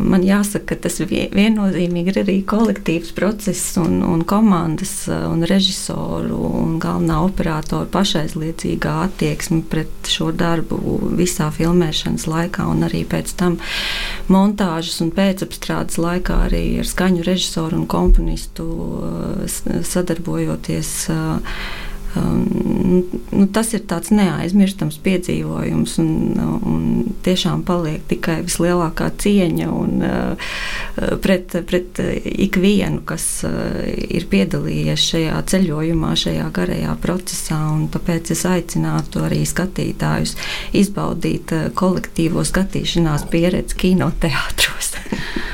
man 0.00 0.24
jāsaka, 0.24 0.70
ka 0.72 0.78
tas 0.86 0.96
viennozīmīgi 1.04 2.12
ir 2.12 2.20
arī 2.22 2.36
kolektīvs 2.48 3.12
process 3.16 3.76
un, 3.80 4.00
un 4.06 4.24
komandas 4.24 4.94
un 5.10 5.44
režisoru 5.48 6.38
un 6.62 6.78
galvenā 6.80 7.20
operatora 7.26 7.88
pašaizliedzīgā 7.92 8.94
attieksme 9.04 9.60
pret 9.68 10.08
šo 10.08 10.30
darbu 10.32 10.80
visā 11.20 11.50
filmēšanas 11.52 12.26
laikā 12.30 12.64
un 12.70 12.86
arī 12.88 13.04
pēc 13.08 13.34
tam 13.40 13.58
montāžas 14.32 15.00
un 15.04 15.12
pēcapstrādes 15.16 16.00
laikā 16.00 16.40
arī 16.48 16.64
ar 16.80 16.88
skaņu 16.88 17.28
režisoru 17.28 17.82
un 17.82 17.86
komponistu 17.90 18.68
sadarbojoties. 19.86 20.96
Um, 22.16 23.04
nu, 23.30 23.44
tas 23.54 23.68
ir 23.76 23.84
tāds 23.86 24.10
neaizmirstams 24.10 24.96
piedzīvojums, 25.04 25.92
un, 26.02 26.40
un 26.66 26.86
tiešām 27.22 27.62
paliek 27.68 28.02
tikai 28.10 28.40
vislielākā 28.48 29.12
cieņa 29.22 29.68
un, 29.70 30.02
uh, 30.02 30.56
pret, 31.22 31.54
pret 31.70 32.00
ikvienu, 32.02 33.04
kas 33.06 33.28
uh, 33.46 33.52
ir 33.86 34.26
piedalījies 34.32 35.06
šajā 35.12 35.38
ceļojumā, 35.54 36.10
šajā 36.24 36.48
garajā 36.56 36.96
procesā. 37.04 37.60
Tāpēc 37.94 38.34
es 38.34 38.42
aicinātu 38.48 39.22
arī 39.28 39.44
skatītājus 39.46 40.34
izbaudīt 40.82 41.54
kolektīvo 41.78 42.42
skatīšanās 42.50 43.30
pieredzi 43.30 43.78
kinoteātros. 43.86 44.96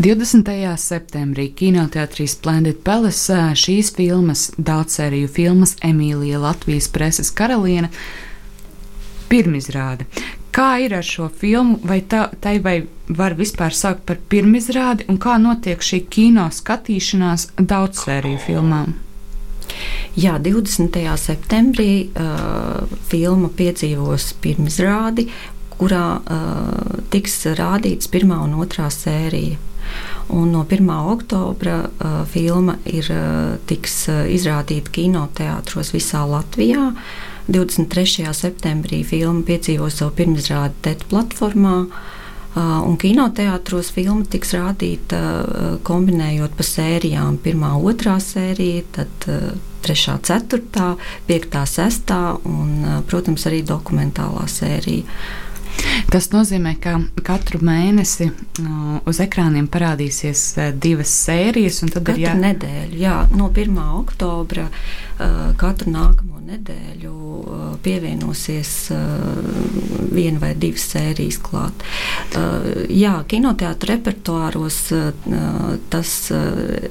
20. 0.00 0.48
septembrī 0.80 1.50
kinoteātrī 1.52 2.24
Splendid 2.24 2.78
Palace 2.80 3.36
šīs 3.52 3.90
filmas, 3.92 4.46
daudzsēriju 4.56 5.28
filmas 5.28 5.74
Emīlija 5.84 6.40
Latvijas 6.40 6.88
preses 6.88 7.28
karaliene 7.36 7.90
pirmizrāde. 9.28 10.06
Kā 10.56 10.70
ir 10.80 10.96
ar 10.96 11.04
šo 11.04 11.28
filmu, 11.28 11.76
vai 11.84 12.00
tā, 12.00 12.30
tai 12.40 12.56
vai 12.64 12.78
var 13.12 13.36
vispār 13.36 13.76
saukt 13.76 14.06
par 14.08 14.16
pirmizrādi, 14.32 15.04
un 15.12 15.20
kā 15.20 15.36
notiek 15.36 15.84
šī 15.84 16.06
kino 16.08 16.48
skatīšanās 16.48 17.50
daudzsēriju 17.60 18.40
filmām? 18.48 18.96
Jā, 20.16 20.40
20. 20.40 20.96
septembrī 21.20 21.92
uh, 22.08 22.86
filma 23.12 23.52
piedzīvos 23.52 24.32
pirmizrādi, 24.40 25.28
kurā 25.76 26.06
uh, 26.16 27.02
tiks 27.12 27.42
rādīts 27.52 28.08
pirmā 28.08 28.40
un 28.48 28.62
otrā 28.64 28.88
sērija. 28.88 29.66
Un 30.30 30.52
no 30.54 30.62
1. 30.68 30.90
oktobra 31.10 31.80
uh, 31.88 32.22
filma 32.30 32.76
ir, 32.86 33.08
uh, 33.10 33.56
tiks 33.66 34.04
uh, 34.08 34.22
izrādīta 34.30 34.92
kinoteātros 34.94 35.92
visā 35.94 36.22
Latvijā. 36.28 36.92
23. 37.50 38.30
septembrī 38.36 39.02
filma 39.02 39.42
piedzīvos 39.46 39.98
savu 39.98 40.14
pirmizrādi 40.20 40.76
TET 40.84 41.06
platformā. 41.10 41.78
Un 42.58 42.96
kinoteātros 42.98 43.92
filma 43.94 44.26
tiks 44.26 44.54
rādīta 44.54 45.18
kombinējot 45.86 46.54
pa 46.58 46.66
sērijām. 46.66 47.38
Pirmā, 47.42 47.72
otrā 47.78 48.16
sērija, 48.22 48.82
tad 48.96 49.26
trešā, 49.82 50.16
ceturtā, 50.26 50.92
piektā, 51.28 51.62
sestā 51.70 52.36
un, 52.42 53.02
protams, 53.10 53.46
arī 53.50 53.62
dokumentālā 53.66 54.46
sērija. 54.50 55.06
Tas 56.10 56.30
nozīmē, 56.32 56.74
ka 56.82 56.96
katru 57.26 57.60
mēnesi 57.64 58.30
uz 59.06 59.20
ekrāniem 59.22 59.68
parādīsies 59.70 60.44
divas 60.82 61.12
sērijas, 61.26 61.82
un 61.84 61.92
tad 61.94 62.08
katru 62.08 62.24
ir 62.24 62.26
jā... 62.26 62.34
nedēļa. 62.40 62.98
Jā, 62.98 63.16
no 63.36 63.50
1. 63.54 63.78
oktobra 64.00 64.66
katru 65.60 65.92
nākamo 65.94 66.39
nedēļu 66.50 67.12
uh, 67.14 67.60
pievienosies 67.84 68.72
uh, 68.94 69.00
viena 70.10 70.40
vai 70.42 70.52
divas 70.58 70.86
sērijas 70.92 71.38
klāt. 71.44 71.84
Uh, 72.34 72.86
jā, 72.90 73.14
kinoteātra 73.30 73.94
repertuāros 73.94 74.80
tas, 75.90 76.10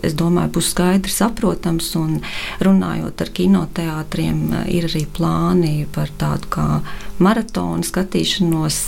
es 0.06 0.15
domāju, 0.17 0.52
būs 0.58 0.72
skaidri 0.74 1.12
saprotams, 1.12 1.89
un 2.00 2.17
runājot 2.63 3.24
ar 3.24 3.32
kinoteātriem, 3.36 4.41
ir 4.72 4.88
arī 4.89 5.06
plāni 5.15 5.88
par 5.93 6.12
tādu 6.19 6.52
kā 6.54 6.67
maratonu 7.24 7.86
skatīšanos 7.88 8.80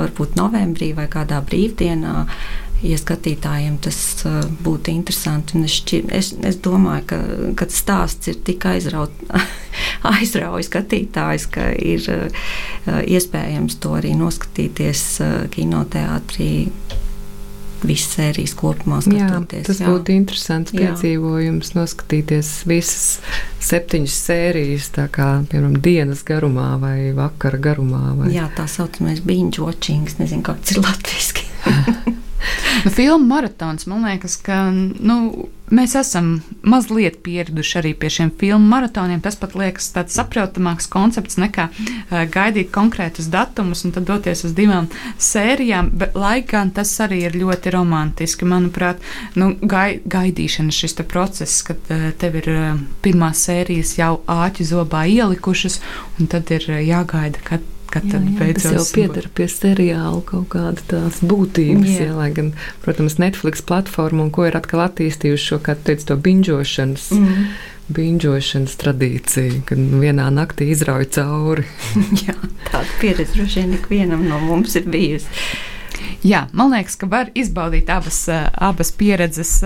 varbūt 0.00 0.38
novembrī 0.40 0.92
vai 0.96 1.08
kādā 1.12 1.40
brīvdienā. 1.44 2.24
Ja 2.84 2.98
skatītājiem 3.00 3.78
tas 3.84 3.98
būtu 4.64 4.92
interesanti, 4.92 5.60
es, 5.64 5.78
es, 6.12 6.32
es 6.44 6.58
domāju, 6.64 7.06
ka, 7.08 7.20
ka 7.60 7.68
stāsts 7.72 8.28
ir 8.28 8.40
tik 8.44 8.66
aizraujis 10.14 10.68
skatītājs, 10.68 11.48
ka 11.54 11.70
ir 11.72 12.04
iespējams 12.86 13.80
to 13.80 13.96
arī 14.00 14.12
noskatīties 14.20 15.06
kinoteātrī 15.54 16.52
visas 17.84 18.16
sērijas 18.16 18.54
kopumā 18.58 19.00
skatoties. 19.04 19.62
Jā, 19.62 19.66
tas 19.68 19.80
jā. 19.82 19.92
būtu 19.92 20.14
interesants 20.14 20.74
piedzīvojums, 20.74 21.72
jā. 21.72 21.78
noskatīties 21.80 22.50
visas 22.68 23.04
septiņas 23.64 24.18
sērijas, 24.28 24.90
tā 24.96 25.06
kā, 25.12 25.28
piemēram, 25.50 25.78
dienas 25.84 26.24
garumā 26.26 26.74
vai 26.82 26.98
vakara 27.16 27.60
garumā. 27.68 28.04
Vai... 28.18 28.32
Jā, 28.34 28.48
tā 28.56 28.66
saucamais 28.70 29.22
binge 29.24 29.62
watching, 29.62 30.08
nezinu, 30.20 30.44
kāds 30.46 30.74
ir 30.74 30.84
latviski. 30.84 31.48
nu, 32.84 32.90
filmu 32.90 33.26
maratons, 33.26 33.86
man 33.90 34.04
liekas, 34.08 34.36
ka 34.44 34.66
nu, 34.70 35.48
mēs 35.74 35.94
esam 35.98 36.28
mazliet 36.66 37.20
pieraduši 37.24 37.78
arī 37.80 37.92
pie 37.98 38.10
šiem 38.12 38.30
filmu 38.40 38.68
maratoniem. 38.70 39.22
Tas 39.24 39.38
pat 39.40 39.56
liekas 39.58 39.90
tāds 39.94 40.16
saprotamāks 40.18 40.88
koncepts 40.92 41.38
nekā 41.40 41.68
uh, 41.70 42.24
gaidīt 42.30 42.70
konkrētus 42.74 43.30
datumus 43.32 43.84
un 43.86 43.94
tad 43.96 44.08
doties 44.10 44.44
uz 44.48 44.54
divām 44.56 44.90
sērijām. 45.18 45.90
Bet, 46.00 46.16
lai 46.18 46.38
gan 46.48 46.72
tas 46.74 46.92
arī 47.04 47.24
ir 47.28 47.38
ļoti 47.40 47.74
romantiski, 47.74 48.48
manuprāt, 48.48 49.02
nu, 49.40 49.54
gai, 49.60 50.00
gaidīšana 50.04 50.74
šis 50.74 50.98
process, 51.08 51.62
kad 51.66 51.92
uh, 51.92 52.10
tev 52.20 52.40
ir 52.42 52.50
uh, 52.52 52.82
pirmās 53.04 53.46
sērijas 53.48 53.96
jau 53.98 54.18
āķi 54.30 54.68
zobā 54.68 55.06
ielikušas, 55.10 55.80
un 56.18 56.30
tad 56.30 56.52
ir 56.54 56.68
uh, 56.70 56.80
jāgaida, 56.84 57.40
kad 57.44 57.70
kad 57.94 58.06
jā, 58.08 58.18
jā, 58.18 58.36
beidzot. 58.38 58.62
Tas 58.62 58.74
jau 58.74 58.84
pieder 58.96 59.28
pie 59.34 59.46
seriāla 59.50 60.22
kaut 60.28 60.48
kāda 60.54 60.86
tās 60.90 61.20
būtības, 61.24 61.92
jā. 61.92 62.08
Jā, 62.08 62.16
lai 62.16 62.30
gan, 62.34 62.50
protams, 62.84 63.18
Netflix 63.22 63.62
platforma 63.64 64.26
un 64.26 64.32
ko 64.34 64.48
ir 64.48 64.58
atkal 64.58 64.84
attīstījuši 64.88 65.50
šo, 65.52 65.60
kā 65.64 65.76
teicu, 65.78 66.10
to 66.10 66.18
binžošanas. 66.26 67.10
Mm. 67.14 67.46
Binžošanas 67.94 68.78
tradīcija, 68.80 69.60
kad 69.68 69.80
vienā 70.00 70.30
naktī 70.32 70.70
izrauj 70.72 71.10
cauri. 71.18 71.66
jā, 72.24 72.34
tāda 72.70 72.88
pieredze 73.02 73.36
droši 73.36 73.62
vien 73.62 73.78
ikvienam 73.78 74.26
no 74.28 74.40
mums 74.42 74.76
ir 74.80 74.88
bijusi. 74.88 75.28
Jā, 76.24 76.46
man 76.56 76.72
liekas, 76.72 76.96
ka 76.98 77.06
var 77.10 77.28
izbaudīt 77.36 77.90
abas, 77.92 78.24
abas 78.32 78.90
pieredzes, 78.96 79.58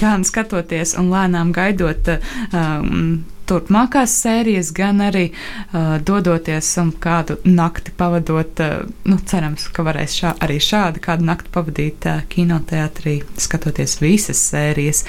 gan 0.00 0.26
skatoties 0.26 0.96
un 0.98 1.12
lēnām 1.12 1.54
gaidot 1.54 2.10
um, 2.18 3.22
turpmākās 3.48 4.14
sērijas, 4.22 4.72
gan 4.76 5.02
arī 5.04 5.28
uh, 5.30 5.96
dodoties 6.04 6.70
un 6.82 6.92
kādu 7.00 7.38
nakti 7.48 7.94
pavadot. 7.96 8.64
Uh, 8.64 8.90
nu, 9.08 9.18
cerams, 9.28 9.68
ka 9.72 9.84
varēs 9.86 10.18
šā, 10.20 10.34
arī 10.44 10.58
šādi 10.62 11.02
kādu 11.04 11.28
nakti 11.28 11.54
pavadīt 11.54 12.08
uh, 12.10 12.20
kinoteātrī, 12.32 13.20
skatoties 13.40 13.98
visas 14.02 14.42
sērijas. 14.50 15.04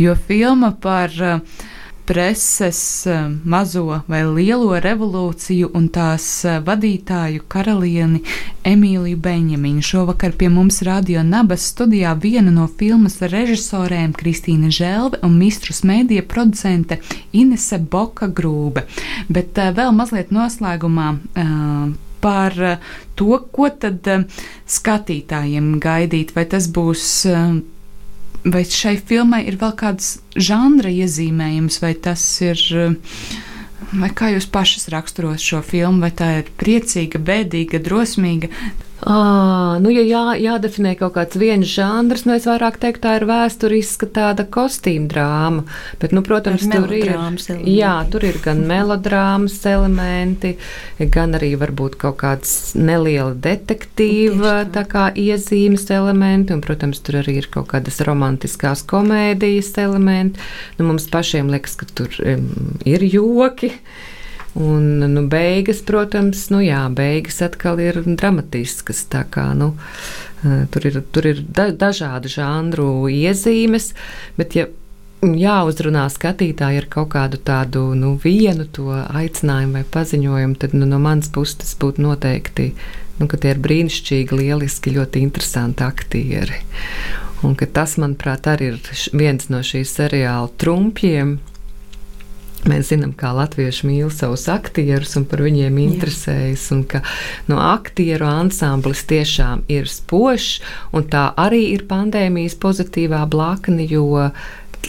Jo 0.00 0.16
filma 0.28 0.74
par 0.80 1.14
uh, 1.22 1.64
preses 2.04 3.06
eh, 3.06 3.30
mazo 3.44 4.00
vai 4.06 4.22
lielo 4.28 4.76
revolūciju 4.80 5.70
un 5.76 5.88
tās 5.92 6.26
eh, 6.44 6.58
vadītāju 6.64 7.44
karalieni 7.48 8.20
Emīliju 8.68 9.20
Beņemiņu. 9.24 9.84
Šovakar 9.84 10.36
pie 10.36 10.50
mums 10.52 10.82
radio 10.84 11.24
Nabas 11.24 11.64
studijā 11.72 12.12
viena 12.20 12.52
no 12.52 12.66
filmas 12.68 13.16
režisorēm 13.22 14.12
Kristīna 14.16 14.72
Želve 14.72 15.22
un 15.24 15.38
mistrus 15.40 15.80
mēdīja 15.84 16.26
producente 16.28 17.00
Inese 17.32 17.78
Boka 17.78 18.28
Grūbe. 18.28 18.84
Bet 19.28 19.56
uh, 19.58 19.72
vēl 19.76 19.92
mazliet 19.96 20.32
noslēgumā. 20.34 21.14
Par 22.24 22.54
to, 23.20 23.34
ko 23.52 23.66
tad 23.68 24.06
skatītājiem 24.72 25.74
gaidīt, 25.76 26.32
vai 26.32 26.46
tas 26.48 26.70
būs 26.72 27.10
vai 28.44 28.64
šai 28.68 28.96
filmai 29.00 29.44
ir 29.48 29.58
vēl 29.60 29.74
kāds 29.78 30.18
žanra 30.36 30.92
iezīmējums, 30.92 31.80
vai 31.82 31.94
tas 31.94 32.22
ir. 32.44 32.60
Vai 33.94 34.08
kā 34.16 34.32
jūs 34.32 34.48
pašas 34.50 34.88
raksturot 34.90 35.38
šo 35.38 35.60
filmu, 35.62 36.00
vai 36.02 36.10
tā 36.16 36.30
ir 36.40 36.48
priecīga, 36.58 37.20
bēdīga, 37.22 37.78
drosmīga? 37.84 38.48
À, 39.04 39.76
nu, 39.84 39.90
ja 39.92 40.00
jā, 40.00 40.22
jādefinē 40.40 40.94
kaut 40.96 41.12
kāds 41.18 41.36
viens 41.36 41.68
žanrs, 41.68 42.22
nu 42.24 42.32
es 42.38 42.46
vairāk 42.48 42.78
teiktu, 42.80 43.02
tā 43.04 43.18
ir 43.18 43.26
vēsturiska 43.28 44.08
tāda 44.16 44.46
kostīma 44.48 45.10
drāma. 45.12 45.64
Bet, 46.00 46.14
nu, 46.16 46.22
protams, 46.24 46.64
tur 46.72 46.88
ir, 46.96 47.10
elementi. 47.12 47.74
jā, 47.76 47.92
tur 48.08 48.24
ir 48.24 48.38
gan 48.44 48.62
melodrāmas 48.68 49.58
elementi, 49.68 50.54
gan 51.12 51.36
arī 51.36 51.52
varbūt 51.60 51.98
kaut 52.00 52.16
kāds 52.22 52.72
neliela 52.80 53.34
detektīva 53.44 54.56
tā 54.72 54.86
kā 54.88 55.10
iezīmes 55.12 55.84
elementi, 55.92 56.56
un, 56.56 56.64
protams, 56.64 57.04
tur 57.04 57.20
arī 57.20 57.36
ir 57.42 57.50
kaut 57.52 57.68
kādas 57.74 58.00
romantiskās 58.08 58.86
komēdijas 58.88 59.74
elementi. 59.84 60.40
Nu, 60.78 60.88
mums 60.88 61.10
pašiem 61.12 61.52
liekas, 61.52 61.76
ka 61.76 61.92
tur 61.92 62.08
um, 62.24 62.48
ir 62.88 63.04
joki. 63.04 63.74
Un, 64.54 64.98
nu, 65.10 65.24
beigas, 65.26 65.80
protams, 65.82 66.46
nu, 66.54 66.60
jā, 66.62 66.84
beigas 66.94 67.40
atkal 67.42 67.80
ir 67.82 67.98
dramatiskas. 68.06 69.02
Kā, 69.10 69.48
nu, 69.58 69.72
tur 70.70 70.86
ir, 70.86 71.00
tur 71.10 71.26
ir 71.26 71.42
da, 71.42 71.72
dažādu 71.74 72.30
žanru 72.30 72.88
iezīmes, 73.10 73.90
bet, 74.38 74.54
ja 74.54 74.68
jāuzrunā 75.24 76.04
skatītāji 76.12 76.82
ar 76.82 76.86
kaut 76.92 77.10
kādu 77.14 77.40
tādu 77.40 77.86
nu, 77.98 78.14
vienu 78.20 78.66
to 78.66 78.90
aicinājumu 78.92 79.80
vai 79.80 79.84
paziņojumu, 79.96 80.58
tad 80.60 80.76
nu, 80.76 80.86
no 80.86 81.00
manas 81.02 81.30
puses 81.32 81.58
tas 81.62 81.72
būtu 81.80 82.04
noteikti, 82.04 82.70
nu, 83.18 83.28
ka 83.30 83.40
tie 83.40 83.54
ir 83.54 83.62
brīnišķīgi, 83.64 84.38
lieliski, 84.38 84.94
ļoti 84.94 85.24
interesanti 85.24 85.86
aktieri. 85.86 86.60
Un 87.44 87.56
tas, 87.58 87.98
manuprāt, 88.00 88.46
arī 88.48 88.70
ir 88.72 88.78
viens 89.12 89.50
no 89.52 89.60
šīs 89.64 89.96
seriāla 89.98 90.48
trumpiem 90.60 91.38
Mēs 92.64 92.88
zinām, 92.88 93.12
kā 93.12 93.28
latvieši 93.36 93.88
mīl 93.90 94.08
savus 94.14 94.46
aktierus 94.48 95.18
un 95.20 95.26
par 95.28 95.42
viņiem 95.44 95.76
interesējas, 95.82 96.70
ka 96.88 97.02
no 97.50 97.58
aktieru 97.60 98.24
ansamblis 98.30 99.04
tiešām 99.10 99.66
ir 99.68 99.90
spožs, 99.92 100.62
un 100.96 101.04
tā 101.12 101.26
arī 101.40 101.66
ir 101.74 101.84
pandēmijas 101.90 102.56
pozitīvā 102.62 103.20
blakne, 103.28 103.84
jo 103.84 104.30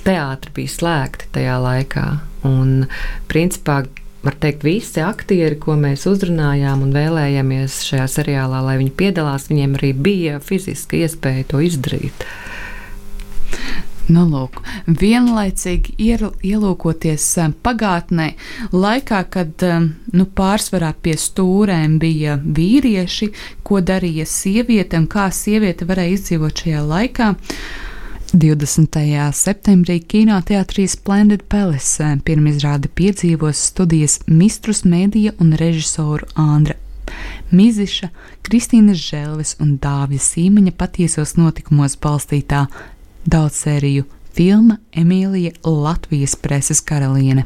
teātri 0.06 0.56
bija 0.56 0.72
slēgti 0.72 1.30
tajā 1.36 1.60
laikā. 1.66 2.08
Un, 2.48 2.88
principā, 3.28 3.82
var 4.26 4.38
teikt, 4.42 4.64
visi 4.66 5.04
aktieri, 5.04 5.58
ko 5.62 5.76
mēs 5.80 6.08
uzrunājām 6.10 6.82
un 6.86 6.96
vēlējāmies 6.96 7.82
šajā 7.90 8.08
seriālā, 8.18 8.64
lai 8.66 8.80
viņi 8.82 8.94
piedalās, 8.98 9.50
viņiem 9.52 9.76
arī 9.78 9.92
bija 10.08 10.40
fiziska 10.44 11.04
iespēja 11.04 11.50
to 11.52 11.62
izdarīt. 11.66 12.26
Nu, 14.06 14.22
lūk, 14.30 14.60
vienlaicīgi 14.86 15.96
ielūkoties 16.46 17.26
eh, 17.42 17.54
pagātnē, 17.66 18.28
laikā, 18.70 19.22
kad 19.34 19.66
eh, 19.66 19.88
nu, 20.14 20.28
pārsvarā 20.38 20.92
pie 21.02 21.16
stūrēm 21.18 21.98
bija 22.02 22.38
vīrieši, 22.38 23.32
ko 23.66 23.82
darīja 23.82 24.28
sieviete 24.30 25.02
un 25.02 25.10
kā 25.10 25.26
sieviete 25.34 25.90
varēja 25.90 26.20
izdzīvot 26.20 26.64
šajā 26.64 26.86
laikā. 26.92 27.34
20. 28.36 28.98
septembrī 29.38 30.00
kinoteātrī 30.12 30.86
Splendid 30.92 31.48
Palace 31.50 32.06
eh, 32.06 32.16
pirmizrādi 32.30 32.94
piedzīvos 32.94 33.68
studijas 33.72 34.20
mistrus 34.30 34.86
mēdīja 34.86 35.34
un 35.42 35.58
režisoru 35.58 36.30
Andra 36.38 36.78
Miziša, 37.50 38.10
Kristīnas 38.46 38.98
Želves 39.02 39.56
un 39.62 39.78
Dāvija 39.82 40.22
Sīmeņa 40.22 40.74
patiesos 40.78 41.36
notikumos 41.38 41.98
balstītā 42.02 42.66
daudzsēriju 43.26 44.06
filma 44.36 44.78
Emīlija 44.92 45.52
Latvijas 45.66 46.36
preses 46.36 46.82
karaliene. 46.82 47.46